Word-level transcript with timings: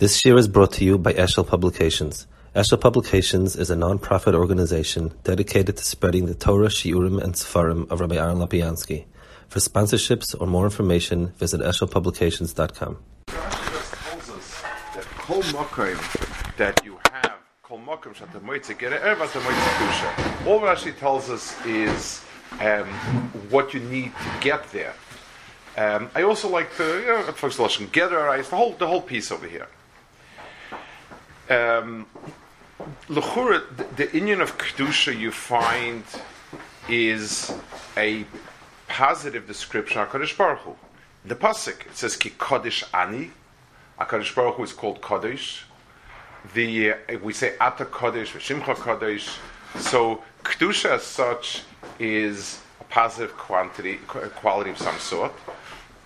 This 0.00 0.24
year 0.24 0.38
is 0.38 0.48
brought 0.48 0.72
to 0.72 0.84
you 0.86 0.96
by 0.96 1.12
Eshel 1.12 1.46
Publications. 1.46 2.26
Eshel 2.56 2.80
Publications 2.80 3.54
is 3.54 3.68
a 3.68 3.76
non-profit 3.76 4.34
organization 4.34 5.12
dedicated 5.24 5.76
to 5.76 5.84
spreading 5.84 6.24
the 6.24 6.34
Torah, 6.34 6.68
Shiurim, 6.68 7.22
and 7.22 7.34
Sefarim 7.34 7.86
of 7.90 8.00
Rabbi 8.00 8.16
Aaron 8.16 8.38
Lopiansky. 8.38 9.04
For 9.48 9.58
sponsorships 9.58 10.34
or 10.40 10.46
more 10.46 10.64
information, 10.64 11.34
visit 11.36 11.60
eshelpublications.com. 11.60 12.96
tells 13.26 14.30
us 14.30 14.62
that 16.56 16.80
you 16.82 16.98
have. 17.12 17.34
All 17.68 17.78
Rashi 20.60 20.98
tells 20.98 21.28
us 21.28 21.54
is 21.66 22.24
um, 22.58 22.86
what 23.50 23.74
you 23.74 23.80
need 23.80 24.12
to 24.16 24.40
get 24.40 24.66
there. 24.72 24.94
Um, 25.76 26.08
I 26.14 26.22
also 26.22 26.48
like 26.48 26.74
to, 26.78 27.00
you 27.00 27.06
know, 27.06 27.22
folks 27.32 27.58
the 27.58 28.56
whole 28.56 28.72
the 28.72 28.86
whole 28.86 29.02
piece 29.02 29.30
over 29.30 29.46
here. 29.46 29.68
Um, 31.50 32.06
the, 33.08 34.08
inyan 34.12 34.40
of 34.40 34.56
kedusha 34.56 35.18
you 35.18 35.32
find 35.32 36.04
is 36.88 37.52
a 37.96 38.24
positive 38.86 39.48
description 39.48 40.00
of 40.00 40.08
Kadosh 40.10 40.38
Baruch 40.38 40.60
Hu. 40.60 40.76
The 41.24 41.34
pasuk 41.34 41.86
it 41.86 41.96
says 41.96 42.16
ki 42.16 42.30
kodesh 42.30 42.84
ani. 42.94 43.32
Hakadosh 43.98 44.34
Baruch 44.34 44.54
Hu 44.54 44.62
is 44.62 44.72
called 44.72 45.00
Kodesh. 45.00 45.62
The 46.54 46.92
uh, 46.92 47.18
we 47.20 47.32
say 47.32 47.54
Ata 47.60 47.84
Kodesh, 47.84 48.28
Shimcha 48.38 48.76
Kodesh. 48.76 49.36
So 49.80 50.22
kedusha 50.44 50.90
as 50.90 51.02
such 51.02 51.62
is 51.98 52.60
a 52.80 52.84
positive 52.84 53.36
quantity, 53.36 53.96
quality 54.06 54.70
of 54.70 54.78
some 54.78 54.98
sort, 55.00 55.32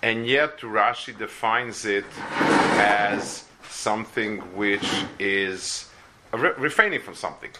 and 0.02 0.26
yet 0.26 0.58
Rashi 0.60 1.16
defines 1.16 1.84
it 1.84 2.06
as 2.30 3.44
something 3.88 4.38
which 4.56 4.88
is 5.18 5.90
re- 6.32 6.58
refraining 6.58 7.00
from 7.00 7.14
something. 7.14 7.50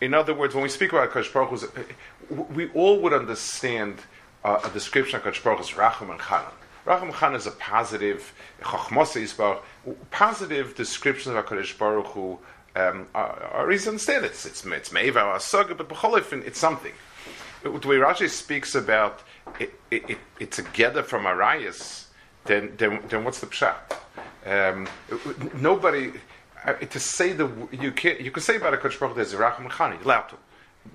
In 0.00 0.12
other 0.12 0.34
words, 0.34 0.54
when 0.54 0.62
we 0.62 0.68
speak 0.68 0.92
about 0.92 1.10
Kadosh 1.10 1.32
Baruch 1.32 1.52
uh, 1.62 2.34
we 2.58 2.68
all 2.70 3.00
would 3.02 3.12
understand 3.12 3.94
uh, 4.44 4.60
a 4.64 4.70
description 4.70 5.14
of 5.18 5.22
Kadosh 5.24 5.42
Baruch 5.42 5.58
Hu 5.58 5.64
as 5.64 5.70
Racham 5.76 6.10
and 6.10 6.20
Chanan. 6.20 6.58
Racham 6.88 7.12
Chan 7.18 7.34
is 7.34 7.46
a 7.46 7.50
positive, 7.52 8.32
positive 10.10 10.74
descriptions 10.74 11.34
of 11.34 11.44
HaKadosh 11.44 11.76
Baruch 11.78 12.06
Hu 12.06 12.38
um, 12.76 13.06
are, 13.14 13.70
easy 13.70 13.84
to 13.84 13.90
understand. 13.90 14.24
It's, 14.24 14.46
it's, 14.46 14.64
it's 14.64 14.88
Meiva 14.88 15.34
or 15.34 15.38
Saga, 15.38 15.74
but 15.74 15.88
B'cholifin, 15.88 16.46
it's 16.46 16.58
something. 16.58 16.92
The 17.62 17.70
way 17.70 17.96
Rashi 17.96 18.30
speaks 18.30 18.74
about 18.74 19.22
it, 19.58 19.78
it, 19.90 20.10
it, 20.10 20.18
it's 20.40 20.58
a 20.58 20.62
gather 20.62 21.02
from 21.02 21.26
Arias, 21.26 22.08
then, 22.44 22.72
then, 22.78 23.00
then 23.08 23.24
what's 23.24 23.40
the 23.40 23.46
pshat? 23.46 23.74
Um, 24.46 24.88
nobody, 25.54 26.12
uh, 26.64 26.74
to 26.74 27.00
say 27.00 27.32
the, 27.32 27.50
you 27.72 27.92
can't, 27.92 28.20
you 28.20 28.30
can 28.30 28.42
say 28.42 28.56
about 28.56 28.72
HaKadosh 28.74 28.98
Baruch 28.98 29.16
Hu 29.16 29.36
Racham 29.36 29.92
you're 29.92 30.02
allowed 30.02 30.28
to 30.28 30.36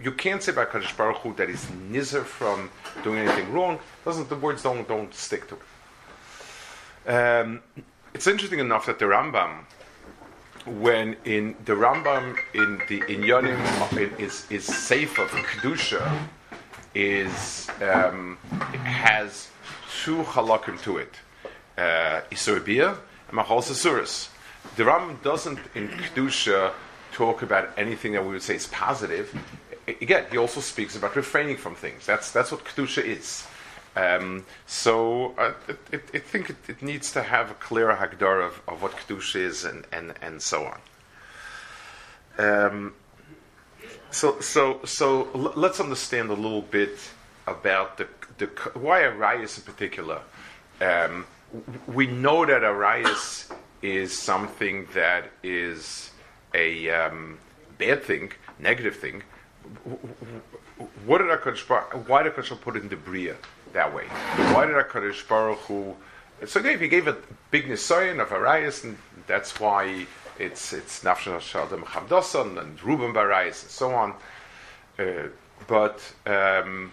you 0.01 0.11
can't 0.11 0.41
say 0.41 0.51
about 0.51 0.71
Kadosh 0.71 0.95
Baruch 0.95 1.17
Hu 1.17 1.33
that 1.35 1.49
he's 1.49 1.65
nizer 1.65 2.23
from 2.23 2.69
doing 3.03 3.19
anything 3.19 3.51
wrong. 3.51 3.79
Doesn't 4.05 4.29
the 4.29 4.35
words 4.35 4.63
don't 4.63 4.87
don't 4.87 5.13
stick 5.13 5.47
to 5.49 5.55
it? 5.55 7.09
Um, 7.09 7.61
it's 8.13 8.27
interesting 8.27 8.59
enough 8.59 8.85
that 8.85 8.99
the 8.99 9.05
Rambam, 9.05 9.65
when 10.65 11.17
in 11.25 11.55
the 11.65 11.73
Rambam 11.73 12.37
in 12.53 12.81
the 12.87 13.03
in 13.11 13.21
Yonim 13.21 14.19
is 14.19 14.47
is 14.49 14.65
safe 14.65 15.19
of 15.19 15.29
kedusha, 15.29 16.03
is 16.95 17.67
um, 17.81 18.37
has 18.83 19.49
two 20.03 20.23
halakim 20.23 20.81
to 20.83 20.97
it, 20.97 21.13
uh, 21.77 22.21
Isur 22.31 22.63
Bia 22.63 22.91
and 22.91 22.97
Machal 23.33 23.61
Sasuris. 23.61 24.29
The 24.75 24.83
Rambam 24.83 25.21
doesn't 25.23 25.59
in 25.75 25.89
kedusha 25.89 26.71
talk 27.11 27.41
about 27.41 27.69
anything 27.77 28.13
that 28.13 28.23
we 28.23 28.31
would 28.31 28.43
say 28.43 28.55
is 28.55 28.67
positive. 28.67 29.35
Again, 29.87 30.25
he 30.31 30.37
also 30.37 30.61
speaks 30.61 30.95
about 30.95 31.15
refraining 31.15 31.57
from 31.57 31.75
things. 31.75 32.05
That's 32.05 32.31
that's 32.31 32.51
what 32.51 32.63
kedusha 32.63 33.03
is. 33.03 33.45
Um, 33.95 34.45
so 34.65 35.35
uh, 35.37 35.53
I 35.91 35.97
think 35.97 36.49
it, 36.49 36.57
it, 36.67 36.81
needs 36.81 37.11
to 37.13 37.21
have 37.21 37.51
a 37.51 37.53
clearer 37.53 37.95
hagdar 37.95 38.41
of, 38.41 38.59
of 38.67 38.81
what 38.81 38.93
kedusha 38.93 39.35
is 39.35 39.65
and, 39.65 39.85
and, 39.91 40.15
and 40.19 40.41
so 40.41 40.65
on. 40.65 40.79
Um, 42.39 42.93
so 44.09 44.39
so 44.39 44.79
so 44.83 45.27
l- 45.35 45.53
let's 45.55 45.79
understand 45.79 46.31
a 46.31 46.33
little 46.33 46.63
bit 46.63 46.97
about 47.45 47.97
the, 47.97 48.07
the 48.39 48.47
why 48.73 49.05
Arias 49.05 49.57
in 49.59 49.63
particular. 49.63 50.21
Um, 50.81 51.27
we 51.87 52.07
know 52.07 52.45
that 52.45 52.63
Arias 52.63 53.49
is 53.81 54.17
something 54.17 54.87
that 54.93 55.25
is 55.43 56.11
a 56.53 56.89
um, 56.89 57.37
bad 57.77 58.03
thing, 58.03 58.31
negative 58.59 58.95
thing. 58.95 59.23
What 61.05 61.19
did 61.19 61.27
Hakadosh 61.27 61.67
Baruch? 61.67 62.09
Why 62.09 62.23
did 62.23 62.33
Hakadosh 62.33 62.59
put 62.61 62.75
it 62.75 62.83
in 62.83 62.89
the 62.89 62.95
bria 62.95 63.35
that 63.73 63.93
way? 63.93 64.05
Why 64.53 64.65
did 64.65 64.75
Hakadosh 64.75 65.27
Baruch 65.27 65.59
Hu? 65.59 65.95
So 66.45 66.61
gave, 66.61 66.81
he 66.81 66.87
gave 66.87 67.07
a 67.07 67.17
big 67.51 67.67
nisayon 67.67 68.21
of 68.21 68.31
Arias, 68.31 68.83
and 68.83 68.97
that's 69.27 69.59
why 69.59 70.05
it's 70.39 70.73
it's 70.73 71.03
Nafshon 71.03 71.39
Shalom 71.39 71.83
Chamdoson 71.83 72.59
and 72.59 72.81
Ruben 72.83 73.13
Barayis 73.13 73.61
and 73.63 73.71
so 73.71 73.91
on. 73.93 74.13
Uh, 74.99 75.27
but 75.67 76.01
um, 76.25 76.91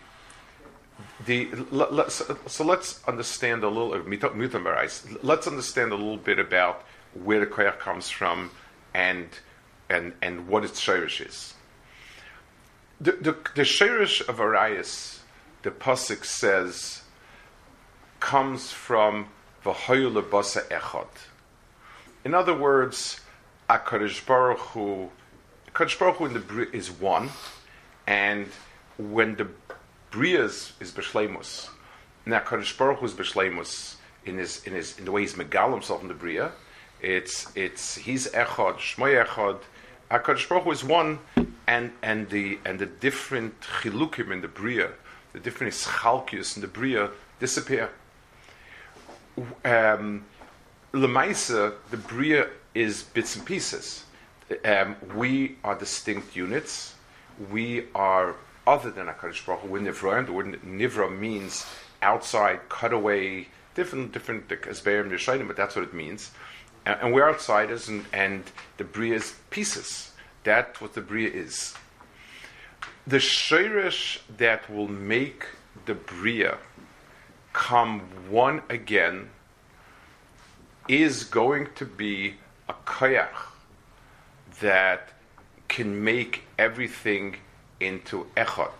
the 1.26 1.48
so, 2.08 2.38
so, 2.46 2.64
let's 2.64 3.00
understand 3.06 3.62
a 3.64 3.68
little 3.68 3.92
uh, 3.92 3.98
Barayis. 3.98 5.18
Let's 5.22 5.46
understand 5.46 5.92
a 5.92 5.94
little 5.94 6.16
bit 6.16 6.38
about 6.38 6.84
where 7.14 7.40
the 7.40 7.46
koyach 7.46 7.78
comes 7.78 8.08
from 8.08 8.50
and 8.94 9.28
and 9.88 10.12
and 10.22 10.48
what 10.48 10.64
its 10.64 10.80
shirish 10.80 11.26
is. 11.26 11.54
The 13.00 13.12
the, 13.12 13.32
the 13.54 13.62
shirish 13.62 14.26
of 14.28 14.40
Arias, 14.40 15.20
the 15.62 15.70
pasuk 15.70 16.24
says, 16.24 17.02
comes 18.20 18.72
from 18.72 19.28
v'hoyu 19.64 20.12
lebasa 20.12 20.62
echad. 20.68 21.08
In 22.24 22.34
other 22.34 22.54
words, 22.54 23.20
Akadosh 23.68 24.26
Baruch 24.26 24.58
Hu, 24.58 25.10
Baruch 25.72 26.16
Hu 26.16 26.26
in 26.26 26.34
the 26.34 26.68
is 26.72 26.90
one, 26.90 27.30
and 28.06 28.48
when 28.98 29.36
the 29.36 29.48
bria 30.10 30.44
is, 30.44 30.72
b'shleimus, 30.80 31.68
now 32.26 32.40
Akadosh 32.40 32.76
Baruch 32.76 33.02
is 33.02 33.14
b'shleimus 33.14 33.96
in 34.24 34.38
his 34.38 34.64
in 34.66 34.74
his 34.74 34.98
in 34.98 35.04
the 35.04 35.12
way 35.12 35.22
he's 35.22 35.34
megal 35.34 35.72
himself 35.72 36.02
in 36.02 36.08
the 36.08 36.14
bria. 36.14 36.52
It's 37.00 37.46
it's 37.54 37.96
he's 37.96 38.28
echad, 38.28 38.76
shmoy 38.76 39.24
echad. 39.24 39.60
Hakadosh 40.10 40.48
Baruch 40.48 40.64
Hu 40.64 40.70
is 40.72 40.84
one, 40.84 41.20
and 41.66 41.92
and 42.02 42.28
the 42.30 42.58
and 42.64 42.78
the 42.78 42.86
different 42.86 43.60
chilukim 43.60 44.32
in 44.32 44.40
the 44.40 44.48
bria, 44.48 44.90
the 45.32 45.40
different 45.40 45.72
ischalkius 45.72 46.56
in 46.56 46.62
the 46.62 46.68
bria 46.68 47.10
disappear. 47.38 47.90
Um, 49.64 50.24
Lemaisa, 50.92 51.74
the 51.90 51.96
bria 51.96 52.48
is 52.74 53.04
bits 53.04 53.36
and 53.36 53.46
pieces. 53.46 54.04
Um, 54.64 54.96
we 55.14 55.56
are 55.62 55.78
distinct 55.78 56.34
units. 56.34 56.94
We 57.50 57.84
are 57.94 58.34
other 58.70 58.90
than 58.90 59.06
Hakadosh 59.06 59.44
Baruch 59.44 59.62
Hu. 59.62 59.80
Nivra. 59.80 60.24
The 60.24 60.32
word 60.32 60.60
nivra 60.62 61.08
means 61.26 61.66
outside, 62.00 62.68
cut 62.68 62.92
away. 62.92 63.48
Different 63.74 64.12
different 64.12 64.48
asberim 64.48 65.10
yeshayim, 65.10 65.46
but 65.46 65.56
that's 65.56 65.76
what 65.76 65.84
it 65.84 65.94
means 65.94 66.30
and 66.86 67.12
we're 67.12 67.28
outsiders, 67.28 67.88
and, 67.88 68.04
and 68.12 68.44
the 68.76 68.84
bria 68.84 69.16
is 69.16 69.34
pieces. 69.50 70.12
That's 70.44 70.80
what 70.80 70.94
the 70.94 71.00
bria 71.00 71.30
is. 71.30 71.74
The 73.06 73.18
shirish 73.18 74.20
that 74.36 74.70
will 74.70 74.88
make 74.88 75.46
the 75.86 75.94
bria 75.94 76.58
come 77.52 78.00
one 78.30 78.62
again 78.70 79.30
is 80.88 81.24
going 81.24 81.68
to 81.74 81.84
be 81.84 82.36
a 82.68 82.72
koyach 82.72 83.48
that 84.60 85.10
can 85.68 86.02
make 86.02 86.44
everything 86.58 87.36
into 87.80 88.26
echot. 88.36 88.72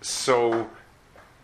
So, 0.00 0.70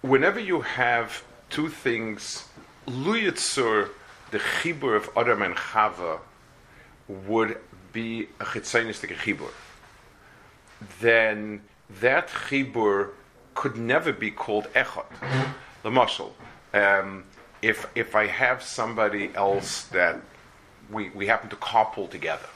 whenever 0.00 0.40
you 0.40 0.60
have 0.60 1.22
two 1.50 1.68
things, 1.68 2.48
luyitzur 2.86 3.90
the 4.30 4.38
chibur 4.38 4.96
of 4.96 5.08
Adam 5.16 5.42
and 5.42 5.54
Chava 5.54 6.18
would 7.08 7.58
be 7.92 8.28
a 8.40 8.44
chitzonistic 8.44 9.14
chibur, 9.16 9.52
then 11.00 11.62
that 12.00 12.28
chibur 12.28 13.10
could 13.54 13.76
never 13.76 14.12
be 14.12 14.30
called 14.30 14.66
echot. 14.74 15.06
The 15.82 15.90
mashal. 15.90 16.32
Um, 16.72 17.24
if 17.62 17.86
if 17.94 18.14
I 18.14 18.26
have 18.26 18.62
somebody 18.62 19.30
else 19.34 19.84
that 19.84 20.20
we, 20.90 21.10
we 21.10 21.26
happen 21.26 21.48
to 21.50 21.56
carpool 21.56 22.10
together, 22.10 22.48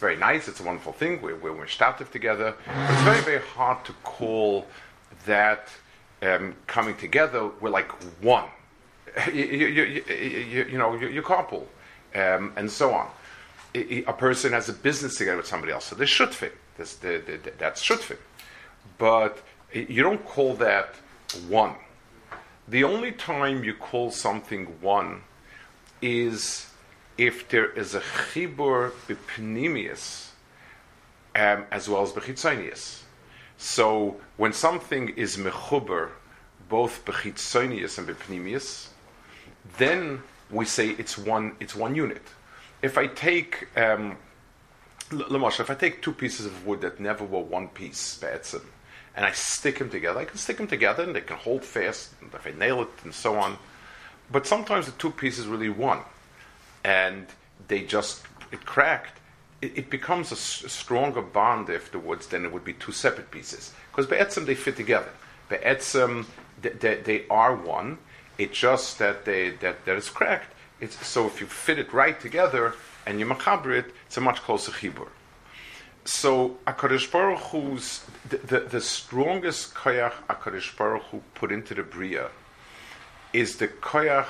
very 0.00 0.16
nice. 0.16 0.48
It's 0.48 0.60
a 0.60 0.64
wonderful 0.64 0.92
thing. 0.92 1.22
We're 1.22 1.36
we're, 1.36 1.52
we're 1.52 1.66
stative 1.66 2.10
together. 2.10 2.54
But 2.66 2.90
it's 2.90 3.02
very 3.02 3.20
very 3.22 3.42
hard 3.54 3.84
to 3.84 3.92
call 4.02 4.66
that 5.26 5.68
um, 6.22 6.54
coming 6.66 6.96
together. 6.96 7.50
We're 7.60 7.70
like 7.70 7.92
one 8.22 8.48
you, 9.32 9.42
you, 9.42 9.82
you, 9.84 10.66
you, 10.70 10.78
know, 10.78 10.94
you, 10.94 11.08
you 11.08 11.22
carpool, 11.22 11.66
um, 12.14 12.52
and 12.56 12.70
so 12.70 12.92
on. 12.92 13.08
a 13.74 14.12
person 14.12 14.52
has 14.52 14.68
a 14.68 14.72
business 14.72 15.16
together 15.16 15.38
with 15.38 15.46
somebody 15.46 15.72
else, 15.72 15.86
so 15.86 15.96
there's 15.96 16.10
shutfin. 16.10 16.52
That's, 16.76 16.96
the, 16.96 17.22
the, 17.24 17.36
the, 17.38 17.52
that's 17.58 17.84
shutfin. 17.84 18.18
But 18.98 19.42
you 19.72 20.02
don't 20.02 20.24
call 20.24 20.54
that 20.54 20.94
one. 21.48 21.74
The 22.68 22.84
only 22.84 23.12
time 23.12 23.64
you 23.64 23.74
call 23.74 24.10
something 24.10 24.66
one 24.80 25.22
is 26.00 26.69
if 27.20 27.46
there 27.50 27.70
is 27.72 27.94
a 27.94 28.00
chibur 28.00 28.92
b'pnimius 29.06 30.30
um, 31.34 31.66
as 31.70 31.86
well 31.86 32.02
as 32.02 32.12
b'chitzonius. 32.12 33.02
So 33.58 34.16
when 34.38 34.54
something 34.54 35.10
is 35.10 35.36
mechuber, 35.36 36.08
both 36.70 37.04
b'chitzonius 37.04 37.98
and 37.98 38.08
b'pnimius, 38.08 38.88
then 39.76 40.22
we 40.50 40.64
say 40.64 40.88
it's 40.88 41.18
one. 41.18 41.56
It's 41.60 41.76
one 41.76 41.94
unit. 41.94 42.22
If 42.80 42.96
I 42.96 43.06
take 43.06 43.68
um, 43.76 44.16
if 45.12 45.70
I 45.70 45.74
take 45.74 46.00
two 46.00 46.12
pieces 46.12 46.46
of 46.46 46.66
wood 46.66 46.80
that 46.80 47.00
never 47.00 47.24
were 47.24 47.40
one 47.40 47.68
piece, 47.68 48.16
be'etzim, 48.16 48.64
and 49.14 49.26
I 49.26 49.32
stick 49.32 49.78
them 49.78 49.90
together, 49.90 50.20
I 50.20 50.24
can 50.24 50.38
stick 50.38 50.56
them 50.56 50.68
together 50.68 51.02
and 51.02 51.14
they 51.14 51.20
can 51.20 51.36
hold 51.36 51.64
fast. 51.64 52.14
if 52.32 52.46
I 52.46 52.52
nail 52.52 52.80
it 52.80 52.88
and 53.04 53.12
so 53.12 53.36
on, 53.36 53.58
but 54.32 54.46
sometimes 54.46 54.86
the 54.86 54.92
two 54.92 55.10
pieces 55.10 55.46
really 55.46 55.68
one, 55.68 55.98
and 56.84 57.26
they 57.68 57.82
just 57.82 58.22
it 58.52 58.64
cracked. 58.64 59.18
It, 59.62 59.76
it 59.76 59.90
becomes 59.90 60.30
a, 60.32 60.34
s- 60.34 60.64
a 60.64 60.68
stronger 60.68 61.22
bond 61.22 61.68
afterwards 61.70 62.26
than 62.28 62.44
it 62.44 62.52
would 62.52 62.64
be 62.64 62.72
two 62.72 62.92
separate 62.92 63.30
pieces 63.30 63.72
because 63.90 64.06
be'etzim 64.06 64.46
they 64.46 64.54
fit 64.54 64.76
together. 64.76 65.10
Be'etzim 65.48 66.26
they, 66.62 66.70
they, 66.70 66.94
they 66.96 67.24
are 67.28 67.54
one. 67.54 67.98
It's 68.38 68.58
just 68.58 68.98
that 68.98 69.24
they 69.24 69.50
that 69.60 69.84
that 69.84 69.96
is 69.96 70.08
cracked. 70.08 70.54
It's, 70.80 71.06
so 71.06 71.26
if 71.26 71.40
you 71.40 71.46
fit 71.46 71.78
it 71.78 71.92
right 71.92 72.18
together 72.18 72.74
and 73.06 73.20
you 73.20 73.26
machaber 73.26 73.76
it, 73.78 73.92
it's 74.06 74.16
a 74.16 74.20
much 74.20 74.40
closer 74.40 74.72
chibur. 74.72 75.08
So 76.06 76.56
Akadosh 76.66 77.12
Baruch 77.12 77.40
Hu's 77.50 78.02
the, 78.30 78.38
the, 78.38 78.60
the 78.60 78.80
strongest 78.80 79.74
koyach 79.74 80.14
Akadosh 80.30 80.74
Baruch 80.76 81.02
Hu 81.10 81.22
put 81.34 81.52
into 81.52 81.74
the 81.74 81.82
bria 81.82 82.28
is 83.34 83.56
the 83.56 83.68
koyach 83.68 84.26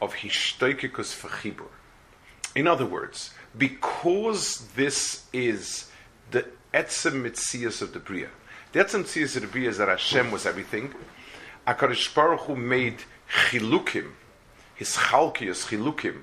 of 0.00 0.14
hishtoikikus 0.14 1.12
for 1.12 1.28
chibur. 1.28 1.68
In 2.54 2.66
other 2.66 2.86
words, 2.86 3.30
because 3.56 4.66
this 4.76 5.24
is 5.32 5.90
the 6.30 6.46
etzem 6.74 7.22
mitzias 7.22 7.80
of 7.82 7.92
the 7.92 7.98
bria, 7.98 8.28
the 8.72 8.80
etzem 8.80 9.04
mitzias 9.04 9.36
of 9.36 9.42
the 9.42 9.48
bria 9.48 9.68
is 9.68 9.78
that 9.78 9.88
Hashem 9.88 10.30
was 10.30 10.46
everything. 10.46 10.94
Akadosh 11.66 12.14
Baruch 12.14 12.40
Hu 12.40 12.56
made 12.56 13.04
chilukim, 13.30 14.12
his 14.74 14.96
chalkius 14.96 15.66
chilukim, 15.66 16.22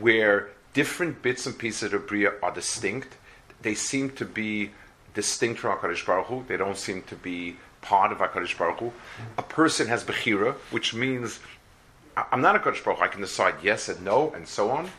where 0.00 0.50
different 0.74 1.22
bits 1.22 1.46
and 1.46 1.58
pieces 1.58 1.84
of 1.84 1.90
the 1.92 1.98
bria 1.98 2.32
are 2.42 2.52
distinct. 2.52 3.16
They 3.62 3.74
seem 3.74 4.10
to 4.10 4.24
be 4.24 4.70
distinct 5.14 5.60
from 5.60 5.76
Hakadosh 5.76 6.06
Baruch 6.06 6.26
Hu. 6.26 6.44
They 6.46 6.56
don't 6.56 6.76
seem 6.76 7.02
to 7.02 7.16
be 7.16 7.56
part 7.80 8.12
of 8.12 8.18
Hakadosh 8.18 8.56
Baruch 8.56 8.78
Hu. 8.78 8.92
A 9.38 9.42
person 9.42 9.88
has 9.88 10.04
bechira, 10.04 10.54
which 10.70 10.94
means 10.94 11.40
I'm 12.16 12.42
not 12.42 12.54
a 12.54 12.58
Hakadosh 12.58 12.84
Baruch. 12.84 13.00
I 13.00 13.08
can 13.08 13.20
decide 13.20 13.54
yes 13.62 13.88
and 13.88 14.04
no 14.04 14.30
and 14.32 14.46
so 14.46 14.70
on, 14.70 14.90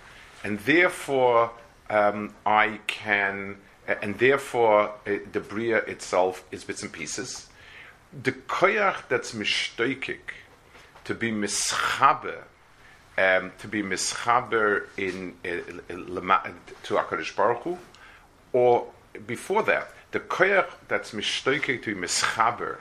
and 0.44 0.60
therefore 0.60 1.52
um, 1.90 2.34
I 2.46 2.80
can, 2.88 3.58
and 3.88 4.18
therefore 4.20 4.92
uh, 5.06 5.18
the 5.32 5.40
bria 5.40 5.78
itself 5.78 6.44
is 6.52 6.64
bits 6.64 6.84
and 6.84 6.92
pieces. 6.92 7.48
The 8.24 8.32
koyach 8.32 9.08
that's 9.10 9.34
mishtoikik, 9.34 10.34
to 11.06 11.14
be 11.14 11.32
mischaber, 11.32 12.44
um, 13.18 13.52
to 13.60 13.68
be 13.68 13.82
mischaber 13.82 14.88
in 14.98 15.36
uh, 15.44 15.94
lema- 15.94 16.54
to 16.84 16.96
Hakadosh 16.96 17.36
Baruch 17.36 17.64
Hu, 17.64 17.78
or 18.54 18.88
before 19.26 19.64
that, 19.64 19.92
the 20.12 20.20
koyach 20.20 20.70
that's 20.88 21.12
mishtoikik 21.12 21.84
to 21.84 21.96
be 21.96 22.02
mischaber 22.02 22.78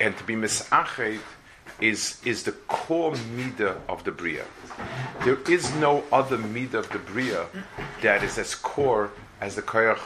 and 0.00 0.16
to 0.16 0.24
be 0.24 0.34
misachet 0.34 1.20
is 1.80 2.20
is 2.24 2.44
the 2.44 2.52
core 2.52 3.12
midah 3.12 3.76
of 3.88 4.04
the 4.04 4.10
bria. 4.10 4.44
There 5.24 5.38
is 5.50 5.74
no 5.76 6.04
other 6.12 6.38
midah 6.38 6.74
of 6.74 6.88
the 6.90 6.98
bria 6.98 7.46
that 8.02 8.22
is 8.22 8.38
as 8.38 8.54
core 8.54 9.10
as 9.40 9.56
the 9.56 9.62
koyach 9.62 10.00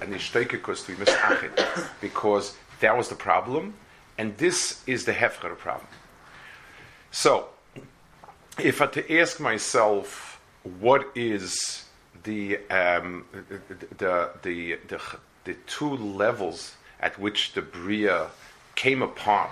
and 0.00 0.14
ishtoikikus 0.14 0.86
to 0.86 0.96
be 0.96 1.04
misachet, 1.04 1.88
because 2.00 2.56
that 2.80 2.96
was 2.96 3.08
the 3.08 3.14
problem, 3.14 3.74
and 4.16 4.36
this 4.38 4.82
is 4.86 5.04
the 5.04 5.12
hefker 5.12 5.56
problem. 5.58 5.88
So, 7.10 7.48
if 8.58 8.80
I 8.80 8.86
to 8.86 9.18
ask 9.18 9.40
myself, 9.40 10.40
what 10.78 11.08
is 11.14 11.84
the 12.22 12.58
um, 12.70 13.24
the, 13.98 14.30
the 14.42 14.78
the 14.88 15.00
the 15.44 15.54
two 15.66 15.96
levels 15.96 16.76
at 17.00 17.18
which 17.18 17.52
the 17.54 17.62
bria 17.62 18.28
came 18.74 19.02
apart 19.02 19.50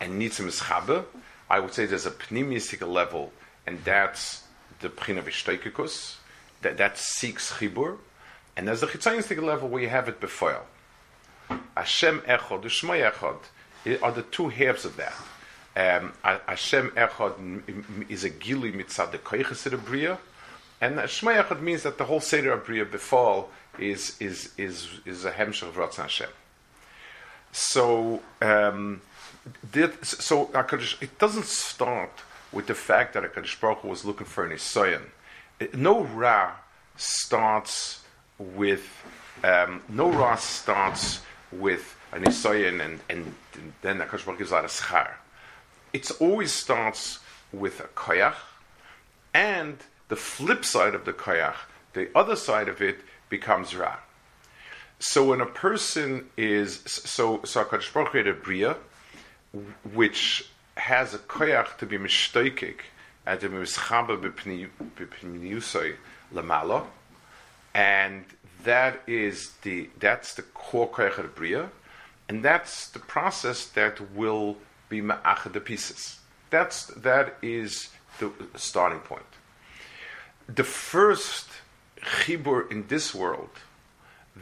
and 0.00 0.18
needs 0.18 0.38
a 0.40 0.42
mischaber, 0.42 1.04
I 1.50 1.60
would 1.60 1.72
say 1.72 1.86
there's 1.86 2.06
a 2.06 2.10
pneumistic 2.10 2.86
level, 2.86 3.32
and 3.66 3.82
that's 3.84 4.44
the 4.80 4.88
pchina 4.88 5.22
v'shtoikikus, 5.22 6.16
that 6.62 6.76
that 6.78 6.98
seeks 6.98 7.54
chibur, 7.54 7.98
and 8.56 8.68
there's 8.68 8.80
the 8.80 8.86
chitzayinistic 8.86 9.42
level 9.42 9.68
where 9.68 9.82
you 9.82 9.88
have 9.88 10.08
it 10.08 10.20
before. 10.20 10.62
Hashem 11.76 12.20
echad, 12.22 12.62
Shmoi 12.62 13.10
echad, 13.10 14.02
are 14.02 14.12
the 14.12 14.22
two 14.22 14.48
halves 14.48 14.84
of 14.84 14.96
that. 14.96 15.14
Um, 15.76 16.12
Hashem 16.22 16.90
echad 16.90 18.10
is 18.10 18.24
a 18.24 18.30
gili 18.30 18.72
mitzad 18.72 19.12
the 19.12 19.18
koiches 19.18 19.72
of 19.72 19.84
bria, 19.84 20.18
and 20.80 20.96
Shmoi 20.96 21.42
echad 21.42 21.60
means 21.60 21.84
that 21.84 21.98
the 21.98 22.04
whole 22.04 22.20
seder 22.20 22.52
of 22.52 22.66
bria 22.66 22.84
befall 22.84 23.50
is 23.78 24.16
is 24.20 24.52
is 24.58 24.88
is 25.06 25.24
a 25.24 25.30
hemshach 25.30 25.68
of 25.68 25.76
Ratzon 25.76 26.02
Hashem. 26.02 26.30
So, 27.52 28.20
um, 28.42 29.00
that, 29.72 30.04
so 30.04 30.46
HaKadosh, 30.46 31.02
it 31.02 31.18
doesn't 31.18 31.46
start 31.46 32.12
with 32.52 32.66
the 32.66 32.74
fact 32.74 33.14
that 33.14 33.22
HaKadosh 33.22 33.60
Baruch 33.60 33.78
Hu 33.78 33.88
was 33.88 34.04
looking 34.04 34.26
for 34.26 34.44
an 34.44 34.52
Isayan. 34.52 35.02
No 35.74 36.04
Ra 36.04 36.52
starts 36.96 38.02
with, 38.38 38.88
um, 39.44 39.82
no 39.88 40.10
Ra 40.10 40.36
starts 40.36 41.20
with 41.52 41.96
an 42.12 42.24
Isayan 42.24 42.80
and, 42.80 43.00
and 43.08 43.34
then 43.82 43.98
HaKadosh 43.98 44.24
Baruch 44.24 44.24
Hu 44.24 44.36
gives 44.38 44.52
out 44.52 44.64
a 44.64 44.68
schar. 44.68 45.10
It 45.92 46.10
always 46.20 46.52
starts 46.52 47.18
with 47.52 47.80
a 47.80 47.88
koyach, 47.88 48.34
and 49.32 49.78
the 50.08 50.16
flip 50.16 50.64
side 50.64 50.94
of 50.94 51.04
the 51.04 51.12
koyach, 51.12 51.56
the 51.94 52.10
other 52.14 52.36
side 52.36 52.68
of 52.68 52.82
it, 52.82 52.98
becomes 53.28 53.74
Ra. 53.74 53.96
So 54.98 55.24
when 55.26 55.40
a 55.40 55.46
person 55.46 56.28
is 56.36 56.82
so 56.86 57.40
so 57.44 57.64
Hakadosh 57.64 57.92
Baruch 57.92 58.08
Hu 58.08 58.10
created 58.10 58.42
bria, 58.42 58.76
which 59.92 60.48
has 60.76 61.14
a 61.14 61.18
koyach 61.18 61.76
to 61.78 61.86
be 61.86 61.98
mishtoikik 61.98 62.80
and 63.26 63.40
to 63.40 63.48
be 63.48 63.56
mischaber 63.56 64.20
lamala, 66.32 66.84
and 67.74 68.24
that 68.64 69.00
is 69.06 69.52
the 69.62 69.88
that's 69.98 70.34
the 70.34 70.42
core 70.42 70.88
koyach 70.88 71.18
of 71.18 71.34
bria, 71.34 71.70
and 72.28 72.42
that's 72.42 72.88
the 72.88 72.98
process 72.98 73.66
that 73.66 74.00
will 74.14 74.56
be 74.88 75.00
ma'achad 75.00 75.52
the 75.52 75.60
pieces. 75.60 76.18
That's 76.50 76.86
that 76.86 77.36
is 77.42 77.90
the 78.18 78.32
starting 78.56 79.00
point. 79.00 79.22
The 80.48 80.64
first 80.64 81.48
chibur 82.00 82.70
in 82.70 82.86
this 82.88 83.14
world 83.14 83.50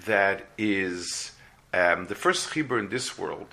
that 0.04 0.46
is 0.58 1.32
um, 1.72 2.06
the 2.06 2.14
first 2.14 2.50
chibur 2.50 2.78
in 2.78 2.88
this 2.88 3.18
world 3.18 3.48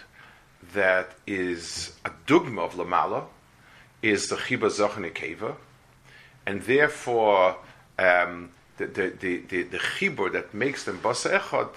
that 0.73 1.11
is 1.27 1.93
a 2.05 2.11
dogma 2.25 2.61
of 2.61 2.73
Lamala 2.75 3.25
is 4.01 4.27
the 4.29 4.35
chibur 4.35 4.69
Zochane 4.69 5.13
Keva, 5.13 5.55
and 6.45 6.61
therefore 6.63 7.57
um, 7.97 8.49
the, 8.77 8.87
the, 8.87 9.13
the, 9.19 9.37
the, 9.37 9.63
the 9.63 10.29
that 10.31 10.53
makes 10.53 10.83
them 10.83 10.99
basa 10.99 11.39
echad 11.39 11.69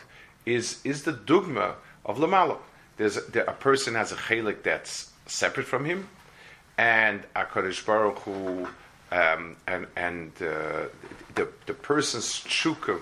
is, 0.44 0.80
is 0.84 1.04
the 1.04 1.12
dogma 1.12 1.74
of 2.04 2.18
Lamala. 2.18 2.58
There's 2.96 3.16
a, 3.16 3.20
there, 3.20 3.44
a 3.44 3.52
person 3.52 3.94
has 3.94 4.12
a 4.12 4.16
chelik 4.16 4.62
that's 4.62 5.10
separate 5.26 5.66
from 5.66 5.84
him, 5.84 6.08
and 6.78 7.22
Hakadosh 7.34 7.84
Baruch 7.84 8.18
Hu, 8.20 8.66
um, 9.12 9.56
and 9.66 9.86
and 9.96 10.32
uh, 10.40 10.86
the 11.34 11.48
the 11.66 11.74
person's 11.74 12.26
tshuka 12.26 13.00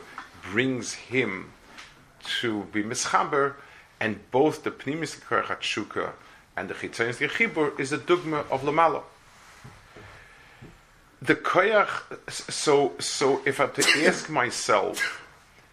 brings 0.50 0.94
him 0.94 1.52
to 2.40 2.64
be 2.72 2.82
mischaber, 2.82 3.54
and 4.04 4.30
both 4.30 4.64
the 4.64 4.70
pnimis 4.70 5.18
koyach 5.18 5.60
tshuka 5.60 6.12
and 6.58 6.68
the 6.68 6.74
chitzanis 6.74 7.26
chibur 7.26 7.80
is 7.80 7.90
a 7.90 7.96
dogma 7.96 8.44
of 8.50 8.60
lamala. 8.62 9.02
The 11.22 11.36
koyach. 11.36 11.94
So 12.30 12.92
so 12.98 13.40
if 13.46 13.60
I 13.60 13.62
have 13.62 13.74
to 13.76 14.06
ask 14.06 14.28
myself, 14.28 15.00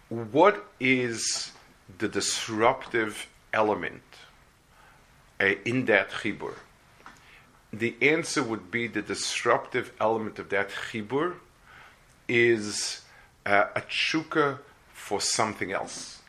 what 0.08 0.64
is 0.80 1.52
the 1.98 2.08
disruptive 2.08 3.28
element 3.52 4.08
uh, 5.38 5.52
in 5.66 5.84
that 5.84 6.10
chibur? 6.10 6.54
The 7.70 7.94
answer 8.00 8.42
would 8.42 8.70
be 8.70 8.86
the 8.86 9.02
disruptive 9.02 9.92
element 10.00 10.38
of 10.38 10.48
that 10.48 10.70
chibur 10.70 11.34
is 12.28 13.02
uh, 13.44 13.66
a 13.76 13.82
tshuka 13.82 14.58
for 14.94 15.20
something 15.20 15.70
else. 15.70 16.21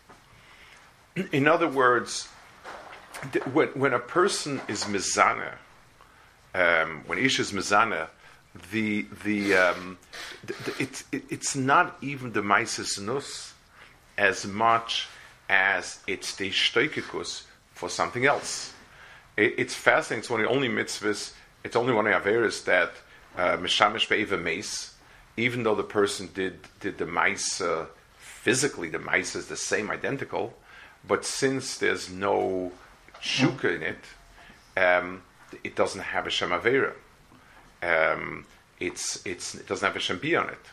In 1.32 1.48
other 1.48 1.68
words, 1.68 2.28
when, 3.52 3.68
when 3.70 3.94
a 3.94 4.00
person 4.00 4.62
is 4.68 4.86
mizana, 4.86 5.54
um, 6.56 7.04
when 7.08 7.18
ish 7.18 7.40
is 7.40 7.52
mizana, 7.52 8.08
the 8.72 9.06
the, 9.24 9.56
um, 9.56 9.98
the, 10.46 10.74
it, 10.80 11.04
it's 11.12 11.56
not 11.56 11.98
even 12.02 12.34
the 12.34 12.42
maisis 12.42 13.00
nus 13.00 13.54
as 14.18 14.46
much 14.46 15.08
as 15.50 16.00
it's 16.06 16.36
the 16.36 16.52
shtoikikus 16.52 17.44
for 17.74 17.90
something 17.90 18.26
else. 18.26 18.74
It, 19.36 19.56
it's 19.58 19.74
fascinating. 19.74 20.20
It's 20.20 20.30
one 20.30 20.42
of 20.42 20.48
the 20.48 20.54
only 20.54 20.70
mitzvahs. 20.70 21.34
It's 21.64 21.76
only 21.76 21.94
one 21.94 22.06
of 22.06 22.24
the 22.24 22.30
averis 22.30 22.64
that 22.66 22.92
mishamish 23.38 24.34
uh, 24.34 24.38
mace, 24.38 24.94
even 25.38 25.64
though 25.64 25.76
the 25.76 25.84
person 25.84 26.30
did 26.34 26.60
did 26.80 26.98
the 26.98 27.08
mice 27.08 27.62
uh, 27.62 27.86
physically, 28.18 28.90
the 28.90 29.00
mice 29.00 29.36
is 29.36 29.48
the 29.48 29.56
same, 29.56 29.90
identical, 29.90 30.54
but 31.08 31.26
since 31.26 31.78
there's 31.78 32.10
no 32.10 32.72
shuka 33.22 33.76
in 33.76 33.84
it, 33.84 34.04
um, 34.78 35.22
it 35.64 35.76
doesn't 35.76 36.02
have 36.02 36.28
a 36.28 36.30
shem 36.30 36.50
avera. 36.50 36.94
Um, 37.82 38.46
it's, 38.80 39.26
it's, 39.26 39.56
it 39.56 39.68
doesn't 39.68 39.86
have 39.86 39.96
a 39.96 40.00
shem 40.00 40.18
on 40.18 40.50
it. 40.50 40.66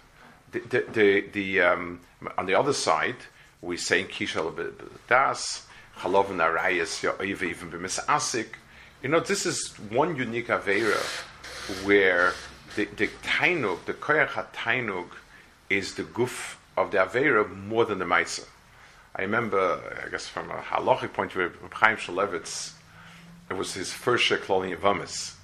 The, 0.53 0.61
the, 0.61 0.85
the, 0.93 1.21
the 1.33 1.61
um, 1.61 2.01
on 2.37 2.47
the 2.47 2.55
other 2.55 2.73
side, 2.73 3.17
we 3.63 3.77
say 3.77 4.05
kishal 4.05 4.73
das 5.09 5.67
halov 5.99 6.27
narayas 6.27 7.05
even 7.25 7.71
b'misasik. 7.71 8.47
You 9.03 9.11
know, 9.11 9.21
this 9.21 9.47
is 9.47 9.69
one 9.91 10.17
unique 10.17 10.49
avera 10.49 11.01
where 11.85 12.35
the, 12.77 12.87
the 12.97 13.09
tainug, 13.23 13.85
the 13.85 13.95
koyach 13.95 14.53
tainug, 14.53 15.09
is 15.69 15.95
the 15.95 16.03
guf 16.03 16.57
of 16.77 16.91
the 16.91 16.99
avera 16.99 17.49
more 17.49 17.85
than 17.85 17.99
the 17.99 18.05
ma'isa. 18.05 18.47
I 19.15 19.23
remember, 19.23 19.81
I 20.05 20.09
guess 20.09 20.29
from 20.29 20.51
a 20.51 20.59
halachic 20.59 21.13
point 21.13 21.35
of 21.35 21.53
view, 21.53 21.53
Chaim 21.73 21.97
Shmuelevitz, 21.97 22.73
it 23.51 23.55
was 23.55 23.75
his 23.75 23.93
first 23.93 24.29
sheklol 24.29 24.65
in 24.65 24.77
Yavamis. 24.77 25.35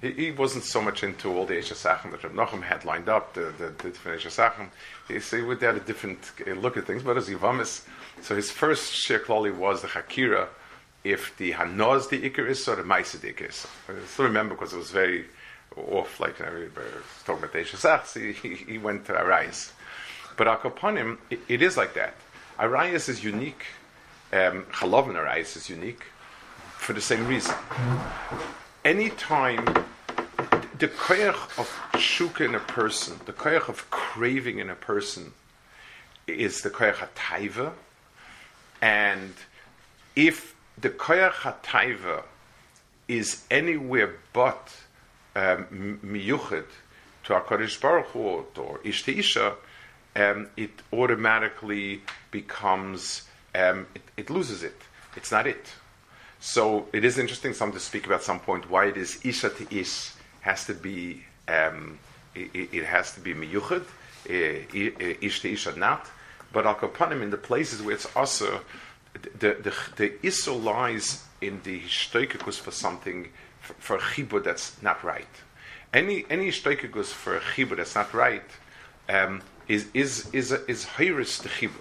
He, 0.00 0.12
he, 0.12 0.30
wasn't 0.32 0.64
so 0.64 0.80
much 0.80 1.04
into 1.04 1.32
all 1.32 1.44
the 1.44 1.54
Eshasachim 1.54 2.10
that 2.10 2.24
Reb 2.24 2.32
Nachum 2.32 2.62
had 2.62 2.84
lined 2.84 3.08
up, 3.08 3.34
the, 3.34 3.52
the, 3.58 3.66
the 3.66 3.90
different 3.90 4.20
Eshasachim. 4.20 4.68
He, 5.06 5.20
so 5.20 5.36
he 5.36 5.42
would 5.42 5.60
have 5.62 5.76
a 5.76 5.80
different 5.80 6.32
uh, 6.46 6.52
look 6.52 6.76
at 6.76 6.86
things, 6.86 7.02
but 7.02 7.16
as 7.16 7.28
Yavamis, 7.28 7.82
so 8.22 8.34
his 8.34 8.50
first 8.50 8.92
shekloli 8.92 9.54
was 9.54 9.82
the 9.82 9.88
Hakira, 9.88 10.48
if 11.04 11.36
the 11.36 11.52
Hanoz 11.52 12.08
the 12.08 12.28
Iker 12.28 12.48
is, 12.48 12.66
or 12.66 12.76
the 12.76 12.82
Maisa 12.82 13.20
the 13.20 13.32
Iker 13.32 13.48
is. 13.48 13.66
I 13.88 13.92
still 14.06 14.24
remember 14.24 14.54
because 14.54 14.72
it 14.72 14.78
was 14.78 14.90
very 14.90 15.26
off, 15.76 16.20
like 16.20 16.38
you 16.38 16.46
know, 16.46 16.68
talking 17.24 17.44
about 17.44 17.52
the 17.52 17.60
Eshasachs, 17.60 18.34
he, 18.34 18.54
he, 18.54 18.78
went 18.78 19.06
to 19.06 19.12
Arayas. 19.12 19.72
But 20.36 20.46
Akoponim, 20.46 21.18
it, 21.30 21.40
it 21.48 21.62
is 21.62 21.76
like 21.76 21.94
that. 21.94 22.14
Arayas 22.62 23.08
is 23.08 23.24
unique. 23.24 23.64
Um, 24.32 24.62
Chalavin 24.70 25.16
Arayas 25.16 25.56
is 25.56 25.68
unique 25.68 26.04
for 26.76 26.92
the 26.92 27.00
same 27.00 27.26
reason. 27.26 27.56
Anytime 28.84 29.64
the 30.78 30.86
koyach 30.86 31.58
of 31.58 31.68
shuka 31.94 32.44
in 32.44 32.54
a 32.54 32.60
person, 32.60 33.18
the 33.26 33.32
koyach 33.32 33.68
of 33.68 33.90
craving 33.90 34.60
in 34.60 34.70
a 34.70 34.76
person, 34.76 35.32
is 36.28 36.60
the 36.60 36.70
koyach 36.70 37.08
hataiva, 37.08 37.72
and 38.80 39.34
if 40.14 40.54
the 40.78 40.90
koyach 40.90 41.32
hataiva 41.32 42.22
is 43.08 43.44
anywhere 43.50 44.14
but 44.32 44.72
um, 45.34 45.98
to 46.00 47.32
Hakadosh 47.32 47.80
Baruch 47.80 48.06
Hu 48.06 48.20
or 48.20 48.78
Ishta 48.84 49.18
Isha, 49.18 49.56
um, 50.14 50.48
it 50.56 50.70
automatically 50.92 52.02
becomes, 52.32 53.22
um, 53.54 53.86
it, 53.94 54.02
it, 54.16 54.30
loses 54.30 54.64
it. 54.64 54.80
It's 55.14 55.30
not 55.30 55.46
it. 55.46 55.66
So 56.40 56.88
it 56.92 57.04
is 57.04 57.18
interesting 57.18 57.54
some 57.54 57.70
to 57.70 57.78
speak 57.78 58.06
about 58.06 58.24
some 58.24 58.40
point 58.40 58.68
why 58.68 58.86
it 58.86 58.96
is 58.96 59.20
Isha 59.24 59.50
to 59.50 59.78
Ish 59.78 60.10
has 60.40 60.66
to 60.66 60.74
be, 60.74 61.22
um, 61.46 62.00
it, 62.34 62.70
it, 62.72 62.84
has 62.84 63.14
to 63.14 63.20
be 63.20 63.34
miyuchad, 63.34 63.84
uh, 64.28 65.16
Ish 65.20 65.42
to 65.42 65.52
Isha 65.52 65.78
not. 65.78 66.10
But 66.52 66.66
Al 66.66 66.74
Kapanim, 66.74 67.22
in 67.22 67.30
the 67.30 67.36
places 67.36 67.80
where 67.80 67.94
it's 67.94 68.08
also, 68.16 68.60
the, 69.38 69.54
the, 69.62 69.72
the 69.96 70.26
Issa 70.26 70.52
lies 70.52 71.24
in 71.40 71.60
the 71.62 71.80
shtoikikus 71.82 72.58
for 72.58 72.70
something, 72.70 73.28
for, 73.60 73.74
for 73.74 73.98
chibur 73.98 74.42
that's 74.42 74.80
not 74.82 75.02
right. 75.04 75.28
Any 75.92 76.24
any 76.30 76.48
shtoikikus 76.48 77.12
for 77.12 77.38
chibur 77.54 77.76
that's 77.76 77.94
not 77.94 78.12
right, 78.14 78.50
um, 79.08 79.42
is 79.68 79.88
is 79.92 80.28
is 80.32 80.52
a, 80.52 80.68
is 80.70 80.86
hiris 80.86 81.42
the 81.42 81.48
chibur. 81.48 81.80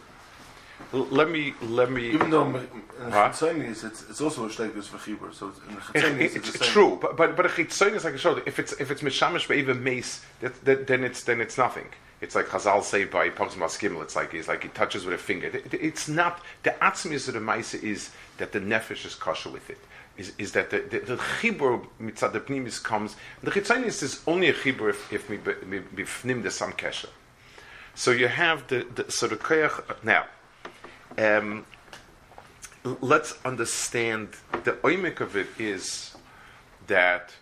Let 0.93 1.29
me 1.29 1.53
let 1.61 1.91
me. 1.91 2.09
Even 2.11 2.29
though 2.29 2.45
in 2.45 2.67
Chitzonis 3.11 3.83
it's, 3.83 4.09
it's 4.09 4.21
also 4.21 4.45
a 4.45 4.49
shteikus 4.49 4.85
for 4.85 4.97
chibur, 4.97 5.33
so 5.33 5.47
in 5.47 5.75
Chitzonis 5.77 6.35
it's, 6.35 6.55
it's 6.55 6.67
true. 6.67 6.97
But 7.01 7.17
but 7.17 7.35
but 7.35 7.45
a 7.45 7.49
Chitzonis 7.49 8.03
like 8.03 8.13
I 8.13 8.17
showed, 8.17 8.43
if 8.45 8.59
it's 8.59 8.73
if 8.73 8.91
it's 8.91 9.01
mishamish 9.01 9.53
even 9.55 9.83
mace, 9.83 10.21
that, 10.41 10.63
that, 10.65 10.87
then 10.87 11.03
it's 11.03 11.23
then 11.23 11.41
it's 11.41 11.57
nothing. 11.57 11.87
It's 12.21 12.35
like 12.35 12.47
Chazal 12.47 12.83
say 12.83 13.05
by 13.05 13.29
Pogzmas 13.29 13.79
Gimel. 13.79 14.03
It's 14.03 14.15
like 14.15 14.33
it's 14.33 14.47
like 14.47 14.63
he 14.63 14.69
touches 14.69 15.05
with 15.05 15.15
a 15.15 15.17
finger. 15.17 15.47
It, 15.47 15.73
it, 15.73 15.73
it's 15.73 16.07
not 16.07 16.41
the 16.63 16.71
atzmis 16.81 17.27
of 17.27 17.33
the 17.33 17.39
ma'isa 17.39 17.81
is 17.81 18.11
that 18.37 18.51
the 18.51 18.59
nefesh 18.59 19.05
is 19.05 19.15
kosher 19.15 19.49
with 19.49 19.69
it. 19.69 19.79
Is, 20.17 20.33
is 20.37 20.51
that 20.51 20.69
the 20.69 20.79
the, 20.81 20.99
the 20.99 21.15
chibur 21.15 21.87
mitzad 22.01 22.33
the 22.33 22.39
pnimis 22.39 22.81
comes. 22.81 23.15
The 23.41 23.51
chitzonis 23.51 24.03
is 24.03 24.21
only 24.27 24.49
a 24.49 24.53
chibur 24.53 24.89
if 24.89 25.11
if 25.11 25.27
bifnim 25.27 26.43
the 26.43 26.51
some 26.51 26.73
kesher. 26.73 27.09
So 27.95 28.11
you 28.11 28.27
have 28.27 28.67
the, 28.67 28.85
the 28.95 29.11
so 29.11 29.27
the 29.27 29.35
koyach 29.35 30.03
now. 30.03 30.25
Um, 31.17 31.65
let's 33.01 33.37
understand 33.45 34.29
the 34.63 34.73
oimik 34.83 35.19
of 35.19 35.35
it 35.35 35.47
is 35.59 36.15
that 36.87 37.33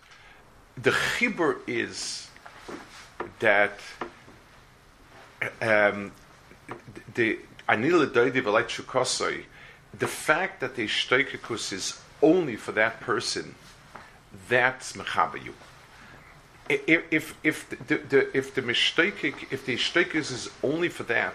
the 0.80 0.90
chibur 0.90 1.58
is 1.66 2.28
that 3.38 3.78
um, 5.62 6.12
the 7.14 7.38
anila 7.68 8.06
doidi 8.06 8.42
v'lait 8.42 9.44
the 9.98 10.06
fact 10.06 10.60
that 10.60 10.76
the 10.76 10.86
shtoikikus 10.86 11.72
is 11.72 12.00
only 12.22 12.56
for 12.56 12.72
that 12.72 13.00
person, 13.00 13.54
that's 14.48 14.92
mechabayu 14.92 15.52
if 16.70 17.34
if 17.42 17.68
the, 17.88 17.96
the 17.96 18.36
if 18.36 18.54
the 18.54 18.62
mishtakik 18.62 19.52
if 19.52 19.66
the 19.66 19.74
is 19.74 20.48
only 20.62 20.88
for 20.88 21.02
that, 21.04 21.34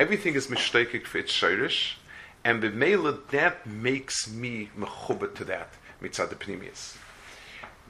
everything 0.00 0.34
is 0.34 0.46
mishtakik 0.48 1.06
for 1.06 1.18
its 1.18 1.32
shirish, 1.32 1.94
and 2.44 2.62
the 2.62 2.70
mela 2.70 3.18
that 3.30 3.66
makes 3.66 4.28
me 4.28 4.70
mechubet 4.78 5.34
to 5.36 5.44
that 5.44 5.70
mitzad 6.02 6.28
pnimius. 6.28 6.96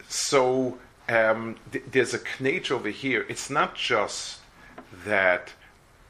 So 0.09 0.79
um, 1.09 1.57
th- 1.73 1.85
there's 1.91 2.15
a 2.15 2.19
knage 2.19 2.71
over 2.71 2.89
here. 2.89 3.27
It's 3.29 3.51
not 3.51 3.75
just 3.75 4.39
that 5.05 5.53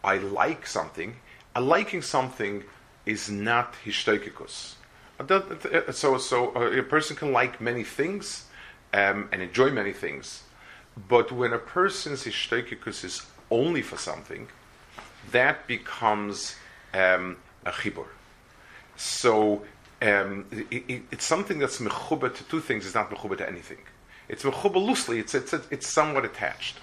I 0.05 0.19
like 0.19 0.67
something. 0.67 1.17
A 1.55 1.61
liking 1.61 2.03
something 2.03 2.65
is 3.05 3.31
not 3.31 3.75
hishtokikus. 3.85 4.75
So, 5.93 6.19
so 6.19 6.51
a 6.53 6.83
person 6.85 7.17
can 7.17 7.33
like 7.33 7.61
many 7.61 7.83
things 7.83 8.47
um, 8.95 9.29
and 9.33 9.43
enjoy 9.43 9.71
many 9.71 9.93
things 9.93 10.45
but 11.07 11.31
when 11.31 11.53
a 11.53 11.59
person's 11.59 12.25
ishtoikikus 12.25 13.05
is 13.05 13.27
only 13.51 13.83
for 13.83 13.97
something, 13.97 14.49
that 15.33 15.67
becomes 15.67 16.57
um, 16.95 17.37
a 17.65 17.71
chibur. 17.71 18.07
So 18.97 19.65
um, 20.01 20.47
it, 20.51 20.85
it, 20.89 21.03
it's 21.13 21.25
something 21.25 21.59
that's 21.59 21.79
mechuba 21.79 22.35
to 22.35 22.45
two 22.45 22.61
things. 22.61 22.87
It's 22.87 22.95
not 22.95 23.11
mechuba 23.11 23.39
to 23.39 23.49
anything. 23.49 23.79
It's 24.29 24.43
mechuba 24.43 24.77
loosely. 24.77 25.19
It's, 25.19 25.35
it's, 25.35 25.53
it's 25.53 25.89
somewhat 25.89 26.25
attached. 26.25 26.79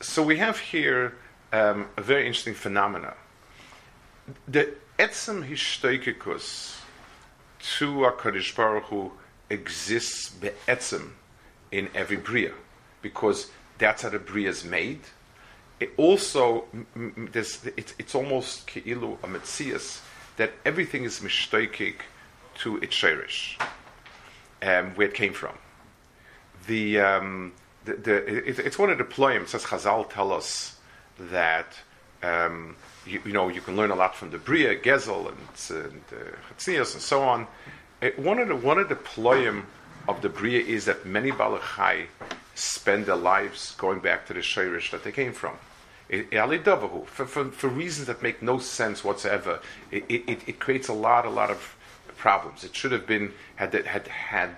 So 0.00 0.22
we 0.22 0.38
have 0.38 0.58
here 0.58 1.14
um, 1.52 1.86
a 1.96 2.02
very 2.02 2.26
interesting 2.26 2.54
phenomena. 2.54 3.14
The 4.48 4.74
etzem 4.98 5.48
hishtoikikus 5.48 6.78
to 7.76 7.92
Hakadosh 7.92 8.54
Baruch 8.54 8.84
Hu 8.84 9.12
exists 9.50 10.30
be'etzem 10.30 11.12
in 11.70 11.88
every 11.94 12.16
bria 12.16 12.52
because 13.02 13.50
that's 13.78 14.02
how 14.02 14.08
the 14.10 14.18
bria 14.18 14.48
is 14.48 14.64
made. 14.64 15.00
It 15.80 15.92
also, 15.96 16.64
it's, 17.34 17.94
it's 17.98 18.14
almost 18.14 18.66
keilu 18.66 19.14
a 19.24 19.26
metzias 19.26 20.00
that 20.36 20.52
everything 20.64 21.04
is 21.04 21.20
mishtoikik 21.20 21.96
to 22.58 22.78
its 22.78 22.94
shirish, 22.94 23.60
um, 24.62 24.90
where 24.94 25.08
it 25.08 25.14
came 25.14 25.32
from. 25.32 25.56
The, 26.66 27.00
um, 27.00 27.52
the, 27.84 27.94
the 27.94 28.48
it, 28.48 28.58
it's 28.58 28.78
one 28.78 28.90
of 28.90 28.98
the 28.98 29.04
ployim. 29.04 29.46
Says 29.46 29.64
Chazal 29.64 30.08
tell 30.10 30.32
us 30.32 30.76
that 31.18 31.76
um, 32.22 32.76
you, 33.06 33.20
you, 33.24 33.32
know 33.32 33.48
you 33.48 33.60
can 33.60 33.76
learn 33.76 33.90
a 33.90 33.94
lot 33.94 34.14
from 34.16 34.30
the 34.30 34.38
bria, 34.38 34.76
gezel, 34.76 35.28
and, 35.28 35.92
and 35.92 36.02
uh, 36.12 36.78
and 36.78 36.86
so 36.86 37.22
on. 37.22 37.46
It, 38.00 38.18
one 38.18 38.38
of 38.38 38.48
the 38.48 38.56
one 38.56 38.78
of 38.78 38.88
the 38.88 38.96
ployim 38.96 39.64
of 40.08 40.22
the 40.22 40.28
bria 40.28 40.60
is 40.60 40.86
that 40.86 41.04
many 41.04 41.30
balachai 41.30 42.06
spend 42.54 43.06
their 43.06 43.16
lives 43.16 43.74
going 43.76 44.00
back 44.00 44.26
to 44.26 44.34
the 44.34 44.40
shirish 44.40 44.90
that 44.90 45.04
they 45.04 45.12
came 45.12 45.32
from. 45.32 45.56
For, 47.06 47.26
for, 47.26 47.46
for 47.50 47.68
reasons 47.68 48.06
that 48.06 48.22
make 48.22 48.42
no 48.42 48.58
sense 48.58 49.02
whatsoever, 49.02 49.60
it, 49.90 50.04
it, 50.08 50.48
it 50.48 50.58
creates 50.60 50.88
a 50.88 50.92
lot, 50.92 51.24
a 51.24 51.30
lot 51.30 51.50
of 51.50 51.76
problems. 52.16 52.64
It 52.64 52.74
should 52.74 52.92
have 52.92 53.06
been 53.06 53.32
had 53.56 53.72
had 53.74 54.08
had 54.08 54.54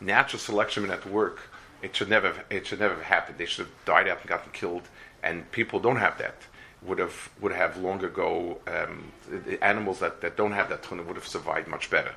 natural 0.00 0.38
selection 0.38 0.82
been 0.84 0.92
at 0.92 1.06
work. 1.06 1.40
It 1.82 1.96
should 1.96 2.08
never 2.08 2.32
it 2.50 2.66
should 2.66 2.80
never 2.80 2.94
have 2.94 3.04
happened. 3.04 3.38
They 3.38 3.46
should 3.46 3.66
have 3.66 3.74
died 3.84 4.08
out 4.08 4.20
and 4.20 4.28
gotten 4.28 4.52
killed. 4.52 4.88
And 5.22 5.50
people 5.52 5.80
don't 5.80 5.96
have 5.96 6.18
that. 6.18 6.36
Would 6.82 6.98
have 6.98 7.30
would 7.40 7.52
have 7.52 7.76
long 7.76 8.04
ago 8.04 8.58
um, 8.66 9.12
animals 9.60 9.98
that, 10.00 10.20
that 10.22 10.36
don't 10.36 10.52
have 10.52 10.68
that 10.68 10.82
tuna 10.82 11.02
would 11.02 11.16
have 11.16 11.26
survived 11.26 11.68
much 11.68 11.90
better. 11.90 12.14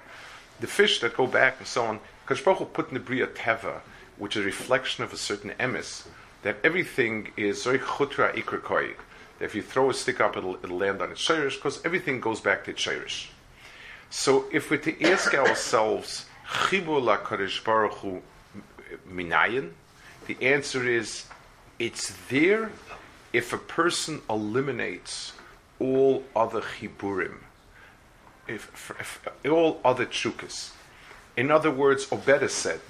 The 0.60 0.68
fish 0.68 1.02
that 1.02 1.18
go 1.18 1.28
back 1.28 1.56
and 1.60 1.68
so 1.68 1.86
on. 1.86 2.00
Because 2.24 2.40
put 2.66 2.88
in 2.88 2.94
the 2.94 3.02
bria 3.02 3.28
teva, 3.28 3.82
which 4.18 4.36
is 4.36 4.44
a 4.44 4.46
reflection 4.46 5.04
of 5.04 5.14
a 5.14 5.18
certain 5.18 5.52
emis, 5.60 6.06
that 6.44 6.58
everything 6.64 7.32
is 7.38 7.64
very 7.64 7.80
chutra 7.80 8.34
ikrakoi. 8.36 8.94
That 9.40 9.46
if 9.46 9.56
you 9.56 9.62
throw 9.62 9.90
a 9.90 9.94
stick 9.94 10.22
up, 10.22 10.38
it'll, 10.38 10.56
it'll 10.56 10.78
land 10.78 11.02
on 11.02 11.12
its 11.12 11.22
shirish, 11.22 11.56
because 11.56 11.84
everything 11.86 12.20
goes 12.20 12.40
back 12.40 12.66
to 12.66 12.72
its 12.72 12.82
shirish. 12.82 13.28
So 14.10 14.46
if 14.52 14.70
we're 14.70 14.78
to 14.78 15.04
ask 15.04 15.34
ourselves, 15.34 16.26
chibur 16.48 17.02
la 17.04 17.18
kadosh 17.18 17.64
baruch 17.64 17.94
hu 17.94 18.22
minayin, 19.10 19.72
the 20.28 20.38
answer 20.42 20.88
is, 20.88 21.26
it's 21.80 22.14
there 22.30 22.72
if 23.34 23.52
a 23.52 23.58
person 23.58 24.22
eliminates 24.30 25.34
all 25.80 26.24
other 26.36 26.62
chiburim, 26.62 27.38
if, 28.48 28.94
if, 29.00 29.28
if 29.44 29.52
all 29.52 29.82
other 29.84 30.06
chukas. 30.06 30.72
In 31.36 31.50
other 31.50 31.72
words, 31.72 32.08
or 32.12 32.20
better 32.20 32.48
said, 32.48 32.82